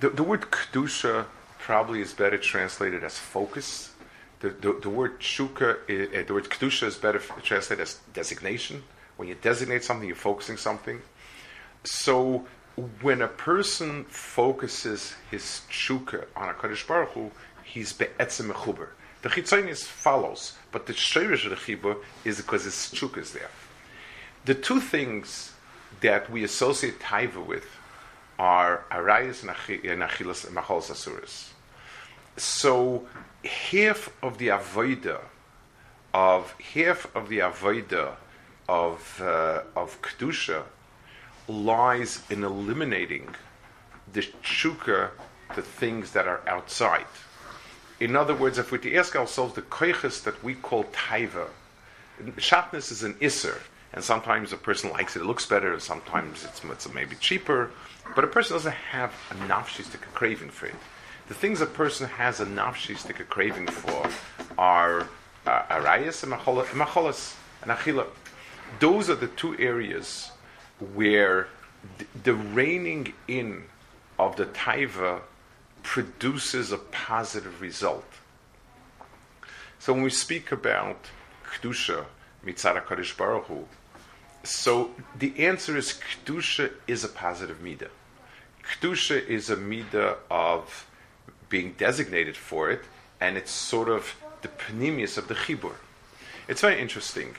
the, 0.00 0.10
the 0.10 0.22
word 0.22 0.50
kedusha 0.50 1.26
probably 1.58 2.00
is 2.00 2.12
better 2.12 2.38
translated 2.38 3.04
as 3.04 3.18
focus. 3.18 3.92
The, 4.40 4.48
the, 4.48 4.78
the 4.82 4.90
word 4.90 5.20
shuka, 5.20 5.74
uh, 5.74 6.24
the 6.26 6.32
word 6.32 6.44
kedusha 6.44 6.86
is 6.86 6.96
better 6.96 7.18
translated 7.42 7.82
as 7.82 7.98
designation. 8.14 8.82
When 9.16 9.28
you 9.28 9.34
designate 9.34 9.84
something, 9.84 10.06
you're 10.08 10.16
focusing 10.16 10.56
something. 10.56 11.02
So 11.84 12.46
when 13.02 13.20
a 13.20 13.28
person 13.28 14.04
focuses 14.04 15.14
his 15.30 15.62
shuka 15.70 16.24
on 16.34 16.48
a 16.48 16.54
Kaddish 16.54 16.86
Baruch 16.86 17.10
Hu, 17.10 17.30
he's 17.62 17.92
be'etzem 17.92 18.50
mechuber. 18.50 18.88
The 19.22 19.28
chitzonis 19.28 19.84
follows, 19.84 20.56
but 20.72 20.86
the 20.86 20.94
shirish 20.94 21.44
of 21.44 21.50
the 21.50 21.56
chibur 21.56 21.98
is 22.24 22.38
because 22.38 22.64
his 22.64 22.74
shuka 22.74 23.18
is 23.18 23.32
there. 23.32 23.50
The 24.46 24.54
two 24.54 24.80
things 24.80 25.52
that 26.00 26.30
we 26.30 26.42
associate 26.44 26.98
taiva 27.00 27.44
with 27.44 27.66
are 28.40 28.84
arayas 28.90 29.42
and 29.42 29.50
achilas 30.00 30.46
and 30.46 30.56
macholas 30.56 30.90
asuras. 30.90 31.50
So 32.38 33.06
half 33.44 34.10
of 34.22 34.38
the 34.38 34.48
avoida 34.48 35.20
of 36.14 36.52
half 36.74 37.14
of 37.14 37.28
the 37.28 37.40
avoida 37.40 38.14
of 38.66 39.20
uh, 39.20 39.60
of 39.76 40.00
kedusha 40.00 40.62
lies 41.48 42.22
in 42.30 42.42
eliminating 42.42 43.28
the 44.10 44.22
shuka, 44.42 45.10
the 45.54 45.62
things 45.62 46.12
that 46.12 46.26
are 46.26 46.40
outside. 46.46 47.12
In 47.98 48.16
other 48.16 48.34
words, 48.34 48.56
if 48.56 48.72
we 48.72 48.78
to 48.78 48.94
ask 48.94 49.14
ourselves 49.16 49.54
the 49.54 49.62
koiches 49.62 50.22
that 50.24 50.42
we 50.42 50.54
call 50.54 50.84
taiva, 50.84 51.48
shatness 52.38 52.90
is 52.90 53.02
an 53.02 53.14
isser, 53.14 53.58
and 53.92 54.04
sometimes 54.04 54.52
a 54.52 54.56
person 54.56 54.90
likes 54.90 55.16
it, 55.16 55.22
it 55.22 55.26
looks 55.26 55.46
better, 55.46 55.72
and 55.72 55.82
sometimes 55.82 56.44
it's, 56.44 56.62
it's 56.64 56.92
maybe 56.92 57.16
cheaper, 57.16 57.70
but 58.14 58.24
a 58.24 58.28
person 58.28 58.54
doesn't 58.56 58.72
have 58.72 59.12
a 59.30 59.34
nafshistic 59.34 60.00
craving 60.14 60.50
for 60.50 60.66
it. 60.66 60.74
The 61.28 61.34
things 61.34 61.60
a 61.60 61.66
person 61.66 62.08
has 62.08 62.40
a 62.40 62.46
nafshistic 62.46 63.26
craving 63.28 63.68
for 63.68 64.10
are 64.58 65.08
uh, 65.46 65.62
arayas 65.70 66.22
and 66.22 66.32
macholas 66.32 67.34
and 67.62 67.70
achila. 67.70 68.06
Those 68.78 69.10
are 69.10 69.14
the 69.14 69.28
two 69.28 69.56
areas 69.58 70.30
where 70.94 71.48
the, 71.98 72.32
the 72.32 73.16
in 73.28 73.64
of 74.18 74.36
the 74.36 74.46
taiva 74.46 75.20
produces 75.82 76.72
a 76.72 76.78
positive 76.78 77.60
result. 77.60 78.04
So 79.78 79.92
when 79.94 80.02
we 80.02 80.10
speak 80.10 80.52
about 80.52 80.98
kedusha 81.50 82.04
mitzara 82.44 83.16
baruch 83.16 83.44
Hu, 83.44 83.66
so 84.42 84.90
the 85.16 85.38
answer 85.38 85.76
is 85.76 85.92
kedusha 85.94 86.72
is 86.86 87.04
a 87.04 87.08
positive 87.08 87.58
midah. 87.62 87.90
Kedusha 88.62 89.26
is 89.26 89.50
a 89.50 89.56
midah 89.56 90.16
of 90.30 90.86
being 91.48 91.74
designated 91.76 92.36
for 92.36 92.70
it, 92.70 92.82
and 93.20 93.36
it's 93.36 93.50
sort 93.50 93.88
of 93.88 94.14
the 94.42 94.48
panemius 94.48 95.18
of 95.18 95.28
the 95.28 95.34
chibur. 95.34 95.74
It's 96.48 96.62
very 96.62 96.80
interesting. 96.80 97.36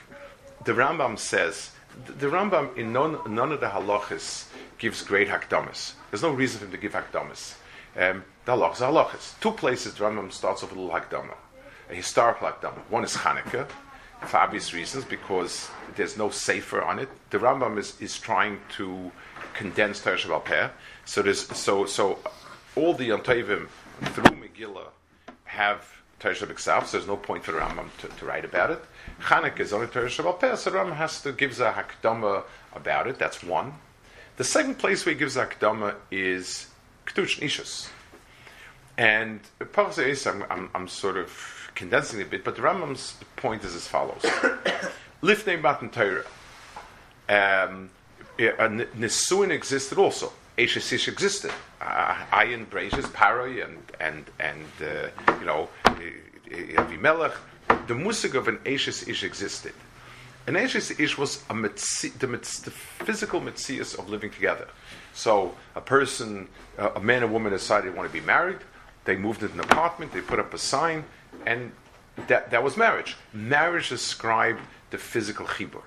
The 0.64 0.74
Rambam 0.74 1.18
says 1.18 1.72
the 2.06 2.28
Rambam 2.28 2.78
in 2.78 2.94
none, 2.94 3.18
none 3.28 3.52
of 3.52 3.60
the 3.60 3.68
halachas 3.68 4.48
gives 4.78 5.02
great 5.02 5.28
hakdamas. 5.28 5.94
There's 6.10 6.22
no 6.22 6.32
reason 6.32 6.60
for 6.60 6.66
him 6.66 6.72
to 6.72 6.78
give 6.78 6.94
hakdamas. 6.94 7.56
Um, 7.98 8.24
the 8.46 8.54
halachas 8.54 8.82
are 8.82 8.92
halachas. 8.92 9.40
Two 9.40 9.52
places 9.52 9.96
the 9.96 10.04
Rambam 10.04 10.32
starts 10.32 10.64
off 10.64 10.70
with 10.70 10.80
a 10.80 10.82
little 10.82 11.00
hakdama, 11.00 11.36
a 11.90 11.96
historical 11.96 12.48
hakdama. 12.48 12.80
One 12.90 13.04
is 13.04 13.16
Hanukkah, 13.16 13.68
for 14.22 14.38
obvious 14.38 14.74
reasons, 14.74 15.06
because 15.06 15.70
there's 15.96 16.18
no 16.18 16.30
safer 16.30 16.82
on 16.82 17.00
it. 17.00 17.10
The 17.30 17.40
Rambam 17.40 17.78
is, 17.78 18.00
is 18.00 18.20
trying 18.20 18.60
to 18.78 19.12
condense 19.54 20.02
Torah 20.02 20.18
Sheba'al 20.18 20.46
Peh. 20.46 20.70
So 21.06 21.22
there's 21.22 21.46
so 21.58 21.86
so 21.86 22.20
all 22.76 22.94
the 22.94 23.10
Yantavim 23.10 23.68
through 24.02 24.24
Megillah 24.24 24.88
have 25.46 25.86
Torah 26.20 26.36
Shabbat 26.36 26.60
so 26.60 26.98
there's 26.98 27.08
no 27.08 27.18
point 27.18 27.44
for 27.44 27.52
the 27.52 27.58
Rambam 27.58 27.90
to, 28.00 28.08
to 28.08 28.26
write 28.26 28.46
about 28.46 28.72
it. 28.72 28.80
Chanukah 29.22 29.60
is 29.60 29.74
only 29.74 29.88
Torah 29.88 30.08
Sheba'al 30.08 30.40
Peh, 30.40 30.56
so 30.56 30.70
the 30.70 30.78
Rambam 30.78 30.96
has 30.96 31.22
to 31.24 31.32
give 31.32 31.60
a 31.60 31.72
hakdama 31.72 32.44
about 32.76 33.08
it. 33.08 33.18
That's 33.18 33.44
one. 33.44 33.74
The 34.38 34.44
second 34.44 34.78
place 34.78 35.06
where 35.06 35.14
he 35.14 35.20
gives 35.20 35.36
hakdama 35.36 35.96
is 36.10 36.68
Ketush 37.06 37.40
Nishas. 37.40 37.90
And 38.98 39.40
I'm, 40.28 40.44
I'm, 40.50 40.70
I'm 40.76 40.88
sort 40.88 41.18
of 41.18 41.61
condensing 41.82 42.20
it 42.20 42.28
a 42.28 42.30
bit, 42.30 42.44
but 42.44 42.56
the 42.56 42.62
Rambam's 42.62 43.16
point 43.36 43.64
is 43.64 43.74
as 43.76 43.88
follows: 43.88 44.22
Lifnei 45.24 45.60
Matan 45.60 45.90
Torah. 45.90 46.26
Um, 47.28 47.90
Nisuin 48.38 49.50
existed 49.50 49.98
also. 49.98 50.32
Eshes 50.58 50.94
Ish 50.94 51.08
existed. 51.08 51.52
Uh, 51.82 52.14
Ayin, 52.32 52.68
Breishis, 52.68 53.08
Paroi, 53.20 53.66
and 53.66 53.78
and 54.00 54.26
and 54.40 54.66
uh, 54.80 55.10
you 55.40 55.46
know 55.46 55.70
Avimelech. 56.76 57.34
The 57.88 57.96
musig 57.96 58.36
of 58.36 58.48
an 58.48 58.58
Eshes 58.60 59.08
Ish 59.08 59.24
existed. 59.24 59.74
An 60.46 60.54
Eshes 60.54 61.00
Ish 61.00 61.18
was 61.18 61.44
a 61.50 61.54
the, 61.54 62.28
the 62.28 62.72
physical 63.08 63.42
mitzias 63.42 63.98
of 63.98 64.08
living 64.08 64.30
together. 64.30 64.68
So 65.14 65.56
a 65.76 65.82
person, 65.82 66.48
uh, 66.78 66.92
a 66.96 67.00
man 67.00 67.24
and 67.24 67.34
woman 67.34 67.52
decided 67.52 67.92
they 67.92 67.98
want 67.98 68.08
to 68.08 68.14
be 68.14 68.26
married. 68.26 68.60
They 69.06 69.16
moved 69.16 69.42
into 69.42 69.56
an 69.56 69.62
apartment. 69.62 70.14
They 70.14 70.22
put 70.22 70.40
up 70.40 70.54
a 70.54 70.58
sign, 70.60 71.06
and 71.46 71.72
that 72.28 72.52
that 72.52 72.64
was 72.64 72.78
marriage. 72.78 73.16
Marriage 73.34 73.90
described 73.90 74.62
the 74.92 74.98
physical 74.98 75.46
chibur. 75.46 75.84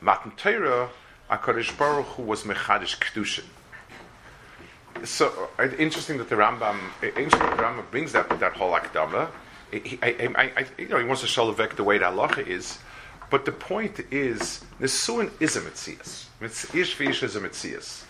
Matan 0.00 0.32
Torah, 0.32 0.90
Hakadosh 1.30 1.76
Baruch 1.76 2.06
Hu 2.06 2.22
was 2.22 2.44
mechadish 2.44 2.98
kedushin. 2.98 3.44
So 5.04 5.48
uh, 5.58 5.68
interesting 5.78 6.18
that 6.18 6.28
the 6.28 6.36
Rambam, 6.36 6.78
interesting 7.02 7.40
that 7.40 7.56
the 7.56 7.62
Rambam 7.62 7.90
brings 7.90 8.12
that 8.12 8.28
that 8.40 8.54
whole 8.54 8.72
akdama. 8.72 9.30
He, 9.70 9.98
I, 10.02 10.32
I, 10.34 10.42
I, 10.56 10.66
you 10.78 10.88
know, 10.88 10.98
he 10.98 11.04
wants 11.04 11.20
to 11.20 11.28
show 11.28 11.52
the 11.52 11.84
way 11.84 11.98
the 11.98 12.06
halacha 12.06 12.46
is, 12.46 12.78
but 13.28 13.44
the 13.44 13.52
point 13.52 14.00
is, 14.10 14.64
Nisuin 14.80 15.30
is 15.40 15.56
a 15.56 15.60
mitzias. 15.60 16.24
Ish 16.40 16.96
v'ish 16.96 17.22
is 17.22 17.36
a 17.36 17.40
mitzias. 17.40 18.04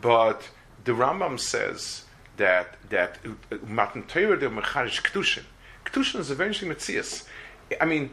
But 0.00 0.48
the 0.84 0.92
Rambam 0.92 1.38
says 1.38 2.04
that 2.38 2.76
that 2.88 3.18
uh, 3.24 3.56
Matan 3.66 4.04
Torah 4.04 4.38
de 4.38 4.48
mechadish 4.48 5.02
kedushin. 5.02 5.44
Kedushin 5.92 6.20
is 6.20 6.30
a 6.30 6.34
very 6.34 6.50
interesting 6.50 6.70
mitzias. 6.70 7.24
I 7.80 7.84
mean, 7.84 8.10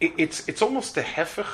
it, 0.00 0.12
it's 0.18 0.48
it's 0.48 0.62
almost 0.62 0.94
the 0.94 1.02
hefech. 1.02 1.46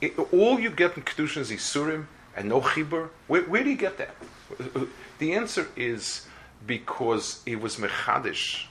It, 0.00 0.18
all 0.32 0.60
you 0.60 0.70
get 0.70 0.96
in 0.96 1.02
kedushin 1.02 1.38
is 1.38 1.50
isurim 1.50 2.06
and 2.36 2.48
no 2.48 2.60
chibur. 2.60 3.10
Where, 3.26 3.42
where 3.42 3.64
do 3.64 3.70
you 3.70 3.76
get 3.76 3.98
that? 3.98 4.14
The 5.18 5.34
answer 5.34 5.68
is 5.76 6.26
because 6.66 7.42
it 7.46 7.60
was 7.60 7.76
mechadish 7.76 8.66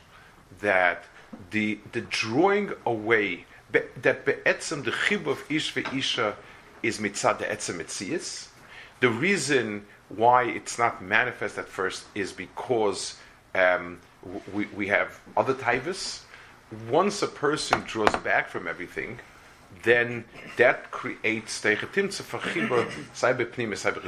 that 0.61 1.03
the 1.51 1.79
the 1.91 2.01
drawing 2.01 2.71
away 2.85 3.45
be, 3.71 3.81
that 4.01 4.25
be'etzem 4.25 4.83
the 4.83 4.91
chibur 4.91 5.31
of 5.31 5.43
ish 5.49 5.73
ve'isha 5.73 6.35
is 6.81 6.99
mitzad 6.99 7.39
etzem 7.39 7.79
mitzias. 7.81 8.47
The 8.99 9.09
reason 9.09 9.85
why 10.09 10.43
it's 10.43 10.79
not 10.79 11.03
manifest 11.03 11.57
at 11.57 11.67
first 11.67 12.05
is 12.15 12.31
because 12.31 13.17
um, 13.53 13.99
we, 14.53 14.65
we 14.67 14.87
have 14.87 15.19
other 15.35 15.53
taivas. 15.53 16.21
Once 16.89 17.21
a 17.21 17.27
person 17.27 17.81
draws 17.87 18.15
back 18.17 18.49
from 18.49 18.67
everything, 18.67 19.19
then 19.83 20.25
that 20.57 20.91
creates 20.91 21.61
tegetimtze 21.61 22.21
for 22.21 22.39
chibur 22.39 22.85
cyber 23.13 23.45
pnimis 23.45 23.85
cyber 23.85 24.01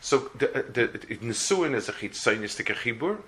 so 0.00 0.30
the, 0.38 0.46
the, 0.72 1.16
Nesuin 1.16 1.74
is 1.74 1.88
a 1.88 1.92
chitzonistic 1.92 2.66
chibur. 2.66 3.18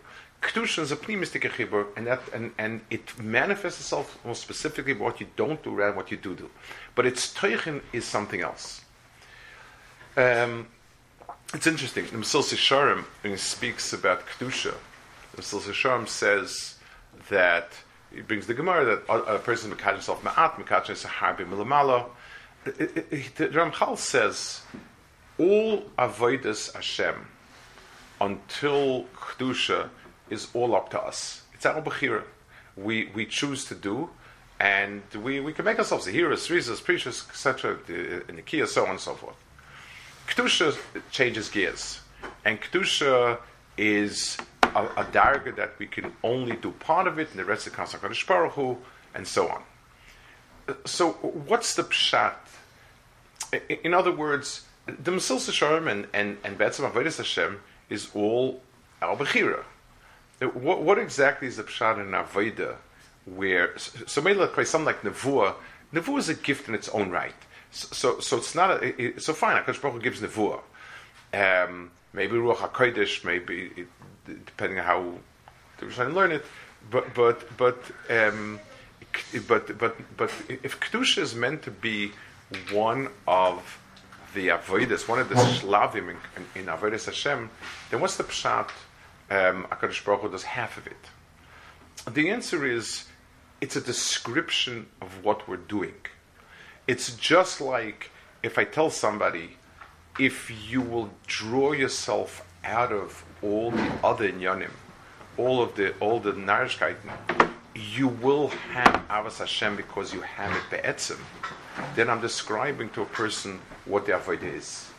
Kedusha 0.40 0.82
is 0.82 0.92
a 0.92 0.96
pnimistic 0.96 1.42
chibur, 1.50 1.86
and 1.96 2.06
that 2.06 2.20
and, 2.32 2.52
and 2.56 2.82
it 2.88 3.18
manifests 3.18 3.80
itself 3.80 4.16
more 4.24 4.36
specifically 4.36 4.92
what 4.92 5.20
you 5.20 5.26
don't 5.34 5.60
do 5.64 5.70
rather 5.74 5.96
what 5.96 6.12
you 6.12 6.16
do 6.16 6.36
do. 6.36 6.48
But 6.94 7.06
its 7.06 7.34
teichen 7.34 7.82
is 7.92 8.04
something 8.04 8.42
else. 8.42 8.82
Um, 10.16 10.68
it's 11.52 11.66
interesting. 11.66 12.04
The 12.04 12.18
Mesilas 12.18 12.54
Yesharim, 12.54 13.04
when 13.22 13.32
he 13.32 13.38
speaks 13.38 13.92
about 13.92 14.26
Kedusha, 14.26 14.74
Mesilas 15.38 15.62
Yesharim 15.62 16.08
says 16.08 16.74
that 17.30 17.72
he 18.12 18.22
brings 18.22 18.46
the 18.46 18.54
Gemara 18.54 18.84
that 18.84 19.04
a, 19.08 19.36
a 19.36 19.38
person 19.38 19.70
mekadosh 19.72 19.92
himself 19.92 20.22
ma'at, 20.22 20.54
mekadosh 20.54 20.90
is 20.90 21.04
a 21.04 21.08
harbi 21.08 21.48
milamala. 21.48 22.06
The 22.64 22.72
Ramchal 23.52 23.96
says 23.96 24.62
all 25.38 25.82
avodas 25.98 26.74
Hashem 26.74 27.28
until 28.20 29.04
Kedusha 29.14 29.90
is 30.28 30.48
all 30.54 30.74
up 30.74 30.90
to 30.90 31.00
us. 31.00 31.42
It's 31.54 31.64
our 31.64 31.80
bechira. 31.80 32.24
We 32.76 33.10
we 33.14 33.26
choose 33.26 33.64
to 33.66 33.74
do, 33.74 34.10
and 34.58 35.02
we, 35.22 35.40
we 35.40 35.52
can 35.52 35.64
make 35.64 35.78
ourselves 35.78 36.04
the 36.04 36.12
heroes, 36.12 36.50
reasons, 36.50 36.80
preachers, 36.80 37.26
etc. 37.30 37.78
In 38.28 38.36
the 38.36 38.42
Kia, 38.42 38.66
so 38.66 38.84
on 38.84 38.90
and 38.90 39.00
so 39.00 39.14
forth. 39.14 39.36
Kedusha 40.26 40.76
changes 41.10 41.48
gears, 41.48 42.00
and 42.44 42.60
Kedusha 42.60 43.38
is 43.76 44.36
a, 44.74 44.84
a 45.00 45.04
darga 45.04 45.54
that 45.56 45.78
we 45.78 45.86
can 45.86 46.12
only 46.22 46.56
do 46.56 46.70
part 46.72 47.06
of 47.06 47.18
it, 47.18 47.30
and 47.30 47.38
the 47.38 47.44
rest 47.44 47.66
of 47.66 47.74
Kadosh 47.74 48.26
Baruch 48.26 48.52
Hu, 48.52 48.78
and 49.14 49.26
so 49.26 49.48
on. 49.48 49.62
So, 50.84 51.12
what's 51.12 51.74
the 51.74 51.84
pshat? 51.84 52.34
In 53.82 53.94
other 53.94 54.12
words, 54.12 54.66
the 54.86 55.10
Mesil 55.10 55.52
Shalom 55.52 55.88
and 55.88 56.06
and 56.12 56.38
and 56.44 56.58
Betzim 56.58 56.90
Avodas 56.90 57.16
Hashem 57.16 57.60
is 57.88 58.10
all 58.14 58.62
al 59.00 59.16
bechira. 59.16 59.64
What, 60.40 60.82
what 60.82 60.98
exactly 60.98 61.48
is 61.48 61.56
the 61.56 61.64
pshat 61.64 61.98
in 62.00 62.10
avodah? 62.12 62.76
Where 63.24 63.76
so 63.78 64.20
maybe 64.20 64.38
like 64.38 64.66
something 64.66 64.86
like 64.86 65.02
nevuah. 65.02 65.54
Nevuah 65.92 66.18
is 66.18 66.28
a 66.28 66.34
gift 66.34 66.68
in 66.68 66.74
its 66.74 66.88
own 66.90 67.10
right. 67.10 67.34
So, 67.70 68.20
so 68.20 68.38
it's 68.38 68.54
not 68.54 68.82
a, 68.82 69.18
so 69.20 69.32
fine. 69.32 69.62
Hakadosh 69.62 69.80
Baruch 69.80 70.02
gives 70.02 70.20
nevuah. 70.20 70.60
Um, 71.34 71.90
maybe 72.12 72.36
ruach 72.36 72.56
hakodesh, 72.56 73.24
maybe 73.24 73.70
it, 73.76 73.88
depending 74.46 74.78
on 74.78 74.84
how 74.84 75.14
the 75.78 75.86
Rishonim 75.86 76.14
learn 76.14 76.32
it. 76.32 76.44
But 76.90 77.14
but 77.14 77.56
but 77.56 77.82
um, 78.10 78.60
but 79.46 79.78
but 79.78 80.16
but 80.16 80.30
if 80.48 80.80
kedusha 80.80 81.18
is 81.18 81.34
meant 81.34 81.62
to 81.62 81.70
be 81.70 82.12
one 82.72 83.08
of 83.26 83.78
the 84.34 84.48
avodas, 84.48 85.08
one 85.08 85.18
of 85.18 85.28
the 85.28 85.34
shlavim 85.34 86.10
in, 86.10 86.16
in, 86.36 86.62
in 86.62 86.66
avodas 86.66 87.06
Hashem, 87.06 87.50
then 87.90 88.00
what's 88.00 88.16
the 88.16 88.24
pshat? 88.24 88.70
Um, 89.30 89.66
Hakadosh 89.70 90.02
Baruch 90.04 90.22
Hu 90.22 90.30
does 90.30 90.44
half 90.44 90.78
of 90.78 90.86
it. 90.86 90.96
The 92.10 92.30
answer 92.30 92.64
is 92.64 93.04
it's 93.60 93.76
a 93.76 93.80
description 93.80 94.86
of 95.02 95.22
what 95.22 95.46
we're 95.46 95.56
doing. 95.56 95.94
It's 96.86 97.14
just 97.16 97.60
like 97.60 98.10
if 98.42 98.58
I 98.58 98.64
tell 98.64 98.88
somebody, 98.88 99.56
if 100.18 100.70
you 100.70 100.80
will 100.80 101.10
draw 101.26 101.72
yourself 101.72 102.44
out 102.64 102.92
of 102.92 103.24
all 103.42 103.70
the 103.70 103.92
other 104.02 104.30
inyanim, 104.30 104.70
all 105.36 105.62
of 105.62 105.74
the 105.76 105.94
all 106.00 106.18
the 106.18 106.32
narishkeiten, 106.32 107.10
you 107.74 108.08
will 108.08 108.48
have 108.72 109.02
avas 109.08 109.38
Hashem 109.38 109.76
because 109.76 110.12
you 110.12 110.20
have 110.20 110.54
it 110.56 110.62
be'etzim. 110.70 111.18
Then 111.94 112.10
I'm 112.10 112.20
describing 112.20 112.90
to 112.90 113.02
a 113.02 113.06
person 113.06 113.60
what 113.84 114.06
the 114.06 114.12
avodah 114.12 114.54
is. 114.54 114.90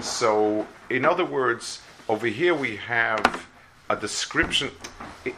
So, 0.00 0.66
in 0.90 1.04
other 1.04 1.24
words, 1.24 1.82
over 2.08 2.26
here 2.26 2.54
we 2.54 2.76
have 2.76 3.46
a 3.90 3.96
description. 3.96 4.70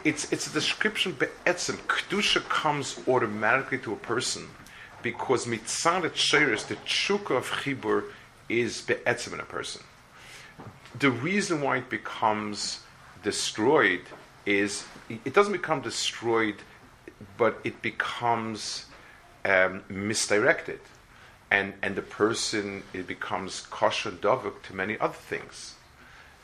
It's 0.05 0.31
it's 0.31 0.47
a 0.47 0.53
description 0.53 1.11
be'etzim. 1.11 1.77
Kedusha 1.87 2.47
comes 2.47 2.99
automatically 3.07 3.79
to 3.79 3.93
a 3.93 3.97
person 3.97 4.47
because 5.01 5.45
mitzanet 5.45 6.13
sheiris, 6.13 6.67
the 6.67 6.75
chukka 6.77 7.37
of 7.37 7.49
chibur, 7.49 8.05
is 8.49 8.81
be'etzim 8.81 9.33
in 9.33 9.39
a 9.39 9.45
person. 9.45 9.81
The 10.97 11.11
reason 11.11 11.61
why 11.61 11.77
it 11.77 11.89
becomes 11.89 12.81
destroyed 13.23 14.01
is 14.45 14.85
it 15.09 15.33
doesn't 15.33 15.53
become 15.53 15.81
destroyed, 15.81 16.55
but 17.37 17.59
it 17.63 17.81
becomes 17.81 18.85
um, 19.45 19.83
misdirected, 19.87 20.79
and 21.51 21.73
and 21.81 21.95
the 21.95 22.01
person 22.01 22.83
it 22.93 23.07
becomes 23.07 23.61
kosher 23.69 24.11
dovuk 24.11 24.61
to 24.63 24.75
many 24.75 24.99
other 24.99 25.13
things. 25.13 25.75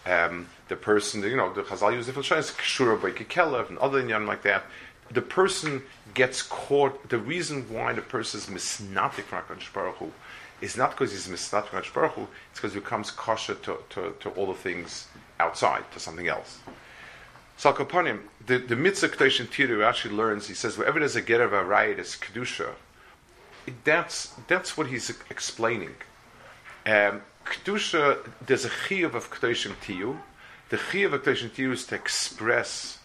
Um, 0.06 0.48
the 0.68 0.76
person, 0.76 1.24
you 1.24 1.36
know, 1.36 1.52
the 1.52 1.64
Chazal 1.64 1.94
use 1.94 2.06
different 2.06 2.28
shayes, 2.28 2.54
kshura 2.54 3.02
by 3.02 3.10
kikelev 3.10 3.70
and 3.70 3.80
other 3.80 4.02
inyan 4.02 4.28
like 4.28 4.44
that 4.44 4.64
the 5.12 5.22
person 5.22 5.84
gets 6.14 6.42
caught. 6.42 7.10
The 7.10 7.18
reason 7.18 7.66
why 7.70 7.94
the 7.94 8.02
person 8.02 8.40
is 8.40 8.48
misnatik 8.48 9.24
from 9.24 9.44
HaKadosh 9.44 9.74
Baruch 9.74 9.96
Hu 9.96 10.12
is 10.62 10.78
not 10.78 10.92
because 10.92 11.12
he's 11.12 11.28
misnatik 11.28 11.68
from 11.68 11.82
HaKadosh 11.82 11.94
Baruch 11.94 12.12
Hu, 12.14 12.28
it's 12.52 12.60
because 12.60 12.74
he 12.74 12.80
becomes 12.80 13.12
kosher 13.12 13.56
to, 13.56 13.78
to, 13.90 14.14
to, 14.20 14.30
all 14.32 14.48
the 14.48 14.54
things 14.54 15.08
outside, 15.40 15.84
to 15.92 16.00
something 16.00 16.28
else. 16.28 16.60
So 17.58 17.70
upon 17.72 18.08
him, 18.08 18.30
the, 18.46 18.58
the 18.58 18.76
mitzvah 18.76 19.10
Kedosh 19.10 19.46
Tiru 19.48 19.86
actually 19.86 20.16
learns, 20.16 20.48
he 20.48 20.54
says, 20.54 20.78
wherever 20.78 21.00
there's 21.00 21.16
a 21.16 21.22
a 21.22 21.64
riot, 21.64 22.00
it's 22.00 22.16
Kedusha. 22.16 22.72
That's, 23.84 24.34
that's 24.48 24.78
what 24.78 24.88
he's 24.88 25.10
explaining. 25.30 25.96
Um, 26.86 27.22
Kedusha, 27.46 28.18
there's 28.46 28.66
a 28.66 28.70
chiyuv 28.70 29.14
of 29.14 29.32
Kedoshim 29.32 29.74
Tiyu. 29.84 30.18
The 30.70 30.78
chiyuv 30.78 31.14
of 31.14 31.24
Kedoshim 31.24 31.50
Tiyu 31.50 31.72
is 31.72 31.86
to 31.88 31.96
express 31.96 33.00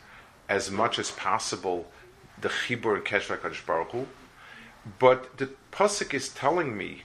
as 0.48 0.70
much 0.70 0.98
as 0.98 1.10
possible 1.12 1.86
the 2.40 2.48
Chibur 2.48 2.96
and 2.96 3.04
Kadosh 3.04 3.64
Baruch 3.64 3.92
Hu. 3.92 4.06
But 4.98 5.36
the 5.38 5.50
pasuk 5.72 6.14
is 6.14 6.30
telling 6.30 6.76
me 6.76 7.02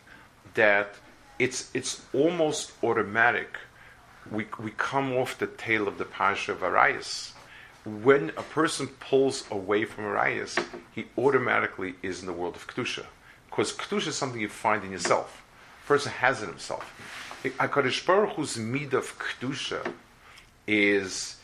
that 0.55 0.95
it's 1.39 1.69
it's 1.73 2.01
almost 2.13 2.71
automatic. 2.83 3.57
We 4.31 4.47
we 4.59 4.71
come 4.71 5.13
off 5.13 5.37
the 5.37 5.47
tail 5.47 5.87
of 5.87 5.97
the 5.97 6.05
Pasha 6.05 6.53
of 6.53 6.63
Arias. 6.63 7.33
When 7.85 8.29
a 8.29 8.41
person 8.41 8.87
pulls 8.87 9.43
away 9.51 9.85
from 9.85 10.05
Arias, 10.05 10.57
he 10.91 11.05
automatically 11.17 11.93
is 12.01 12.21
in 12.21 12.25
the 12.25 12.33
world 12.33 12.55
of 12.55 12.65
Kedusha. 12.67 13.05
Because 13.47 13.71
Kedusha 13.73 14.07
is 14.07 14.15
something 14.15 14.41
you 14.41 14.49
find 14.49 14.83
in 14.83 14.91
yourself. 14.91 15.43
A 15.83 15.87
person 15.87 16.11
has 16.11 16.41
it 16.41 16.49
himself. 16.49 16.91
HaKadosh 17.43 18.05
Baruch 18.07 18.31
Hu's 18.31 18.57
mid 18.57 18.95
of 18.95 19.19
Kedusha 19.19 19.93
is 20.65 21.37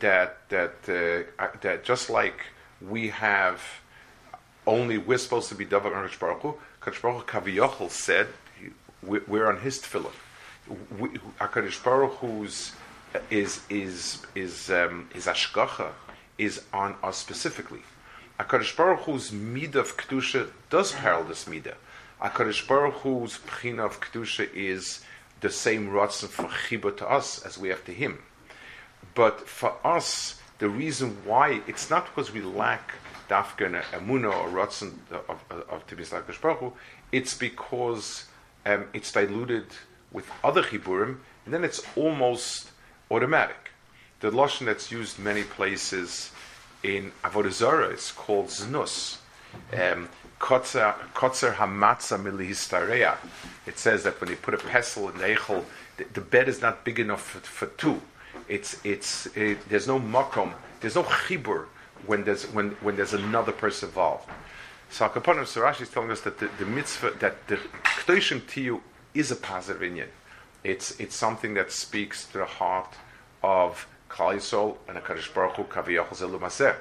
that 0.00 0.48
that 0.48 0.74
uh, 0.88 1.46
that 1.60 1.84
just 1.84 2.08
like 2.08 2.40
we 2.80 3.08
have 3.08 3.60
only 4.66 4.96
we're 4.96 5.18
supposed 5.18 5.50
to 5.50 5.54
be 5.54 5.66
davar 5.66 6.18
Baruch 6.18 6.40
Hu. 6.40 6.54
Baruch 7.02 7.30
Hu 7.30 7.88
said 7.90 8.28
we're 9.06 9.48
on 9.48 9.60
His 9.60 9.80
tefillah. 9.80 10.12
Hakadosh 11.40 11.82
Baruch 11.84 12.16
Hu's 12.18 12.72
is 13.30 13.60
is 13.68 14.22
is 14.34 14.70
um, 14.70 15.08
is 15.14 15.26
ashgacha 15.26 15.92
is 16.38 16.62
on 16.72 16.96
us 17.02 17.18
specifically. 17.18 17.82
Hakadosh 18.40 18.76
Baruch 18.76 19.00
Hu's 19.00 19.30
midah 19.30 19.76
of 19.76 19.96
kedusha 19.96 20.50
does 20.70 20.92
parallel 20.92 21.24
this 21.28 21.44
midah. 21.44 21.74
Hakadosh 22.20 22.66
Baruch 22.66 22.94
Hu's 22.94 23.38
pchina 23.38 23.84
of 23.84 24.00
kedusha 24.00 24.52
is 24.54 25.04
the 25.40 25.50
same 25.50 25.88
ratzon 25.88 26.28
for 26.28 26.44
chibah 26.44 26.96
to 26.96 27.08
us 27.08 27.44
as 27.44 27.58
we 27.58 27.68
have 27.68 27.84
to 27.84 27.92
Him. 27.92 28.18
But 29.14 29.48
for 29.48 29.76
us, 29.84 30.40
the 30.58 30.68
reason 30.68 31.18
why 31.24 31.60
it's 31.66 31.90
not 31.90 32.06
because 32.06 32.32
we 32.32 32.40
lack 32.40 32.94
dafka 33.28 33.82
emuna 33.92 34.32
or 34.32 34.48
rotzen 34.48 34.94
of, 35.10 35.44
of, 35.50 35.68
of 35.68 35.86
Tibis 35.86 36.10
Baruch 36.40 36.72
it's 37.12 37.34
because 37.34 38.26
um, 38.66 38.86
it's 38.92 39.12
diluted 39.12 39.66
with 40.12 40.30
other 40.42 40.62
chiburim, 40.62 41.18
and 41.44 41.54
then 41.54 41.64
it's 41.64 41.82
almost 41.96 42.70
automatic. 43.10 43.70
The 44.20 44.30
lashon 44.30 44.66
that's 44.66 44.90
used 44.90 45.18
many 45.18 45.42
places 45.42 46.30
in 46.82 47.12
Avodah 47.22 47.52
Zarah 47.52 47.88
is 47.88 48.12
called 48.12 48.48
znus. 48.48 49.18
Um, 49.72 50.08
Kotzer 50.40 50.94
hamatza 51.54 52.18
milihistareya. 52.18 53.16
It 53.66 53.78
says 53.78 54.02
that 54.04 54.20
when 54.20 54.30
you 54.30 54.36
put 54.36 54.54
a 54.54 54.58
pestle 54.58 55.08
in 55.08 55.18
the 55.18 55.24
echel, 55.24 55.64
the, 55.96 56.04
the 56.12 56.20
bed 56.20 56.48
is 56.48 56.60
not 56.60 56.84
big 56.84 56.98
enough 56.98 57.22
for, 57.22 57.40
for 57.40 57.66
two 57.66 58.00
it's 58.48 58.84
it's 58.84 59.26
it, 59.36 59.58
there's 59.68 59.86
no 59.86 59.98
makom, 59.98 60.52
there's 60.80 60.94
no 60.94 61.02
chibur 61.02 61.66
when 62.06 62.24
there's 62.24 62.44
when 62.46 62.70
when 62.82 62.96
there's 62.96 63.14
another 63.14 63.52
person 63.52 63.88
involved. 63.88 64.28
So 64.90 65.08
Akapanim 65.08 65.42
Sarashi 65.42 65.82
is 65.82 65.88
telling 65.88 66.10
us 66.10 66.20
that 66.22 66.38
the, 66.38 66.48
the 66.58 66.66
mitzvah 66.66 67.12
that 67.20 67.46
the 67.48 67.56
Kedoshim 67.56 68.40
Tiyu 68.42 68.80
is 69.12 69.30
a 69.30 69.36
positive 69.36 69.82
inyan. 69.82 70.08
It's 70.62 70.98
it's 71.00 71.16
something 71.16 71.54
that 71.54 71.72
speaks 71.72 72.26
to 72.26 72.38
the 72.38 72.44
heart 72.44 72.94
of 73.42 73.86
Klal 74.08 74.36
Yisrael 74.36 74.76
and 74.88 74.96
Hakadosh 74.96 75.32
Baruch 75.34 75.56
Hu 75.56 75.64
Kaviyachol 75.64 76.16
Zelu 76.16 76.76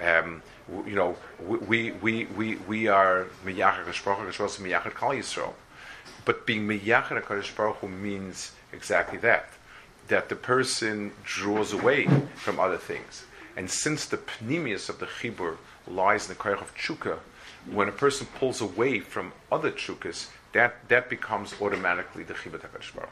um, 0.00 0.42
you 0.86 0.94
know, 0.94 1.16
we 1.46 1.92
we 1.92 2.26
we 2.26 2.56
we 2.56 2.86
are 2.86 3.26
miyachar 3.44 3.84
Hu, 3.84 3.92
Hakadosh 3.92 4.58
miyachar 4.60 4.92
Klal 4.92 5.18
Yisrael, 5.18 5.54
but 6.24 6.46
being 6.46 6.66
miyachar 6.66 7.74
Hu 7.76 7.88
means 7.88 8.52
exactly 8.72 9.18
that 9.18 9.50
that 10.08 10.28
the 10.28 10.36
person 10.36 11.12
draws 11.22 11.72
away 11.72 12.08
from 12.34 12.58
other 12.58 12.78
things. 12.78 13.24
And 13.56 13.70
since 13.70 14.06
the 14.06 14.18
pneumius 14.42 14.88
of 14.88 14.98
the 14.98 15.06
chibur 15.06 15.56
lies 15.86 16.28
in 16.28 16.34
the 16.34 16.42
koyach 16.42 16.60
of 16.60 16.74
chuka, 16.74 17.18
when 17.72 17.88
a 17.88 17.92
person 17.92 18.26
pulls 18.38 18.60
away 18.60 19.00
from 19.00 19.32
other 19.50 19.70
chukas, 19.70 20.28
that, 20.52 20.88
that 20.88 21.08
becomes 21.10 21.54
automatically 21.60 22.24
the 22.24 22.34
chibur 22.34 22.60
Hakadosh 22.60 22.94
Baruch 22.94 23.10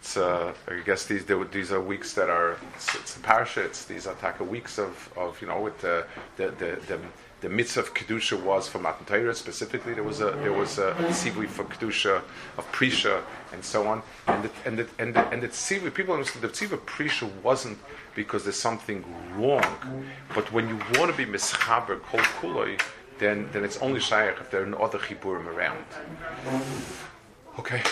it's, 0.00 0.16
uh, 0.16 0.52
I 0.68 0.80
guess 0.84 1.06
these 1.06 1.24
these 1.50 1.72
are 1.72 1.80
weeks 1.80 2.14
that 2.14 2.30
are 2.30 2.56
it's, 2.74 2.94
it's 2.94 3.14
the 3.14 3.20
parsha. 3.20 3.64
It's 3.64 3.84
these 3.84 4.06
are 4.06 4.14
taka 4.14 4.44
weeks 4.44 4.78
of, 4.78 5.10
of 5.16 5.40
you 5.40 5.48
know 5.48 5.60
with 5.60 5.80
the 5.80 6.06
the 6.36 6.46
the, 6.50 6.78
the, 6.86 7.00
the 7.40 7.48
mitzvah 7.48 7.80
of 7.80 7.94
kedusha 7.94 8.40
was 8.42 8.68
for 8.68 8.78
Matan 8.78 9.04
Torah 9.06 9.34
specifically. 9.34 9.94
There 9.94 10.04
was 10.04 10.20
a 10.20 10.30
there 10.42 10.52
was 10.52 10.78
a 10.78 10.92
tzivui 10.94 11.48
for 11.48 11.64
kedusha 11.64 12.22
of 12.56 12.72
prisha 12.72 13.22
and 13.52 13.64
so 13.64 13.88
on. 13.88 14.02
And 14.28 14.50
and 14.64 14.86
and 14.98 15.14
the, 15.14 15.28
and 15.28 15.42
the 15.42 15.48
tzivui 15.48 15.92
people 15.92 16.14
understood 16.14 16.42
the 16.42 16.48
tzivui 16.48 16.78
prisha 16.78 17.30
wasn't 17.42 17.78
because 18.14 18.44
there's 18.44 18.58
something 18.58 19.04
wrong, 19.36 20.04
but 20.34 20.50
when 20.52 20.68
you 20.68 20.76
want 20.94 21.10
to 21.10 21.16
be 21.16 21.24
mischaber 21.24 22.02
kol 22.02 22.20
kuloi, 22.40 22.80
then 23.18 23.48
then 23.52 23.64
it's 23.64 23.78
only 23.78 24.00
shaykh 24.00 24.36
if 24.40 24.50
there 24.50 24.62
are 24.62 24.82
other 24.82 24.98
chiburim 24.98 25.46
around. 25.46 25.84
Okay. 27.58 27.82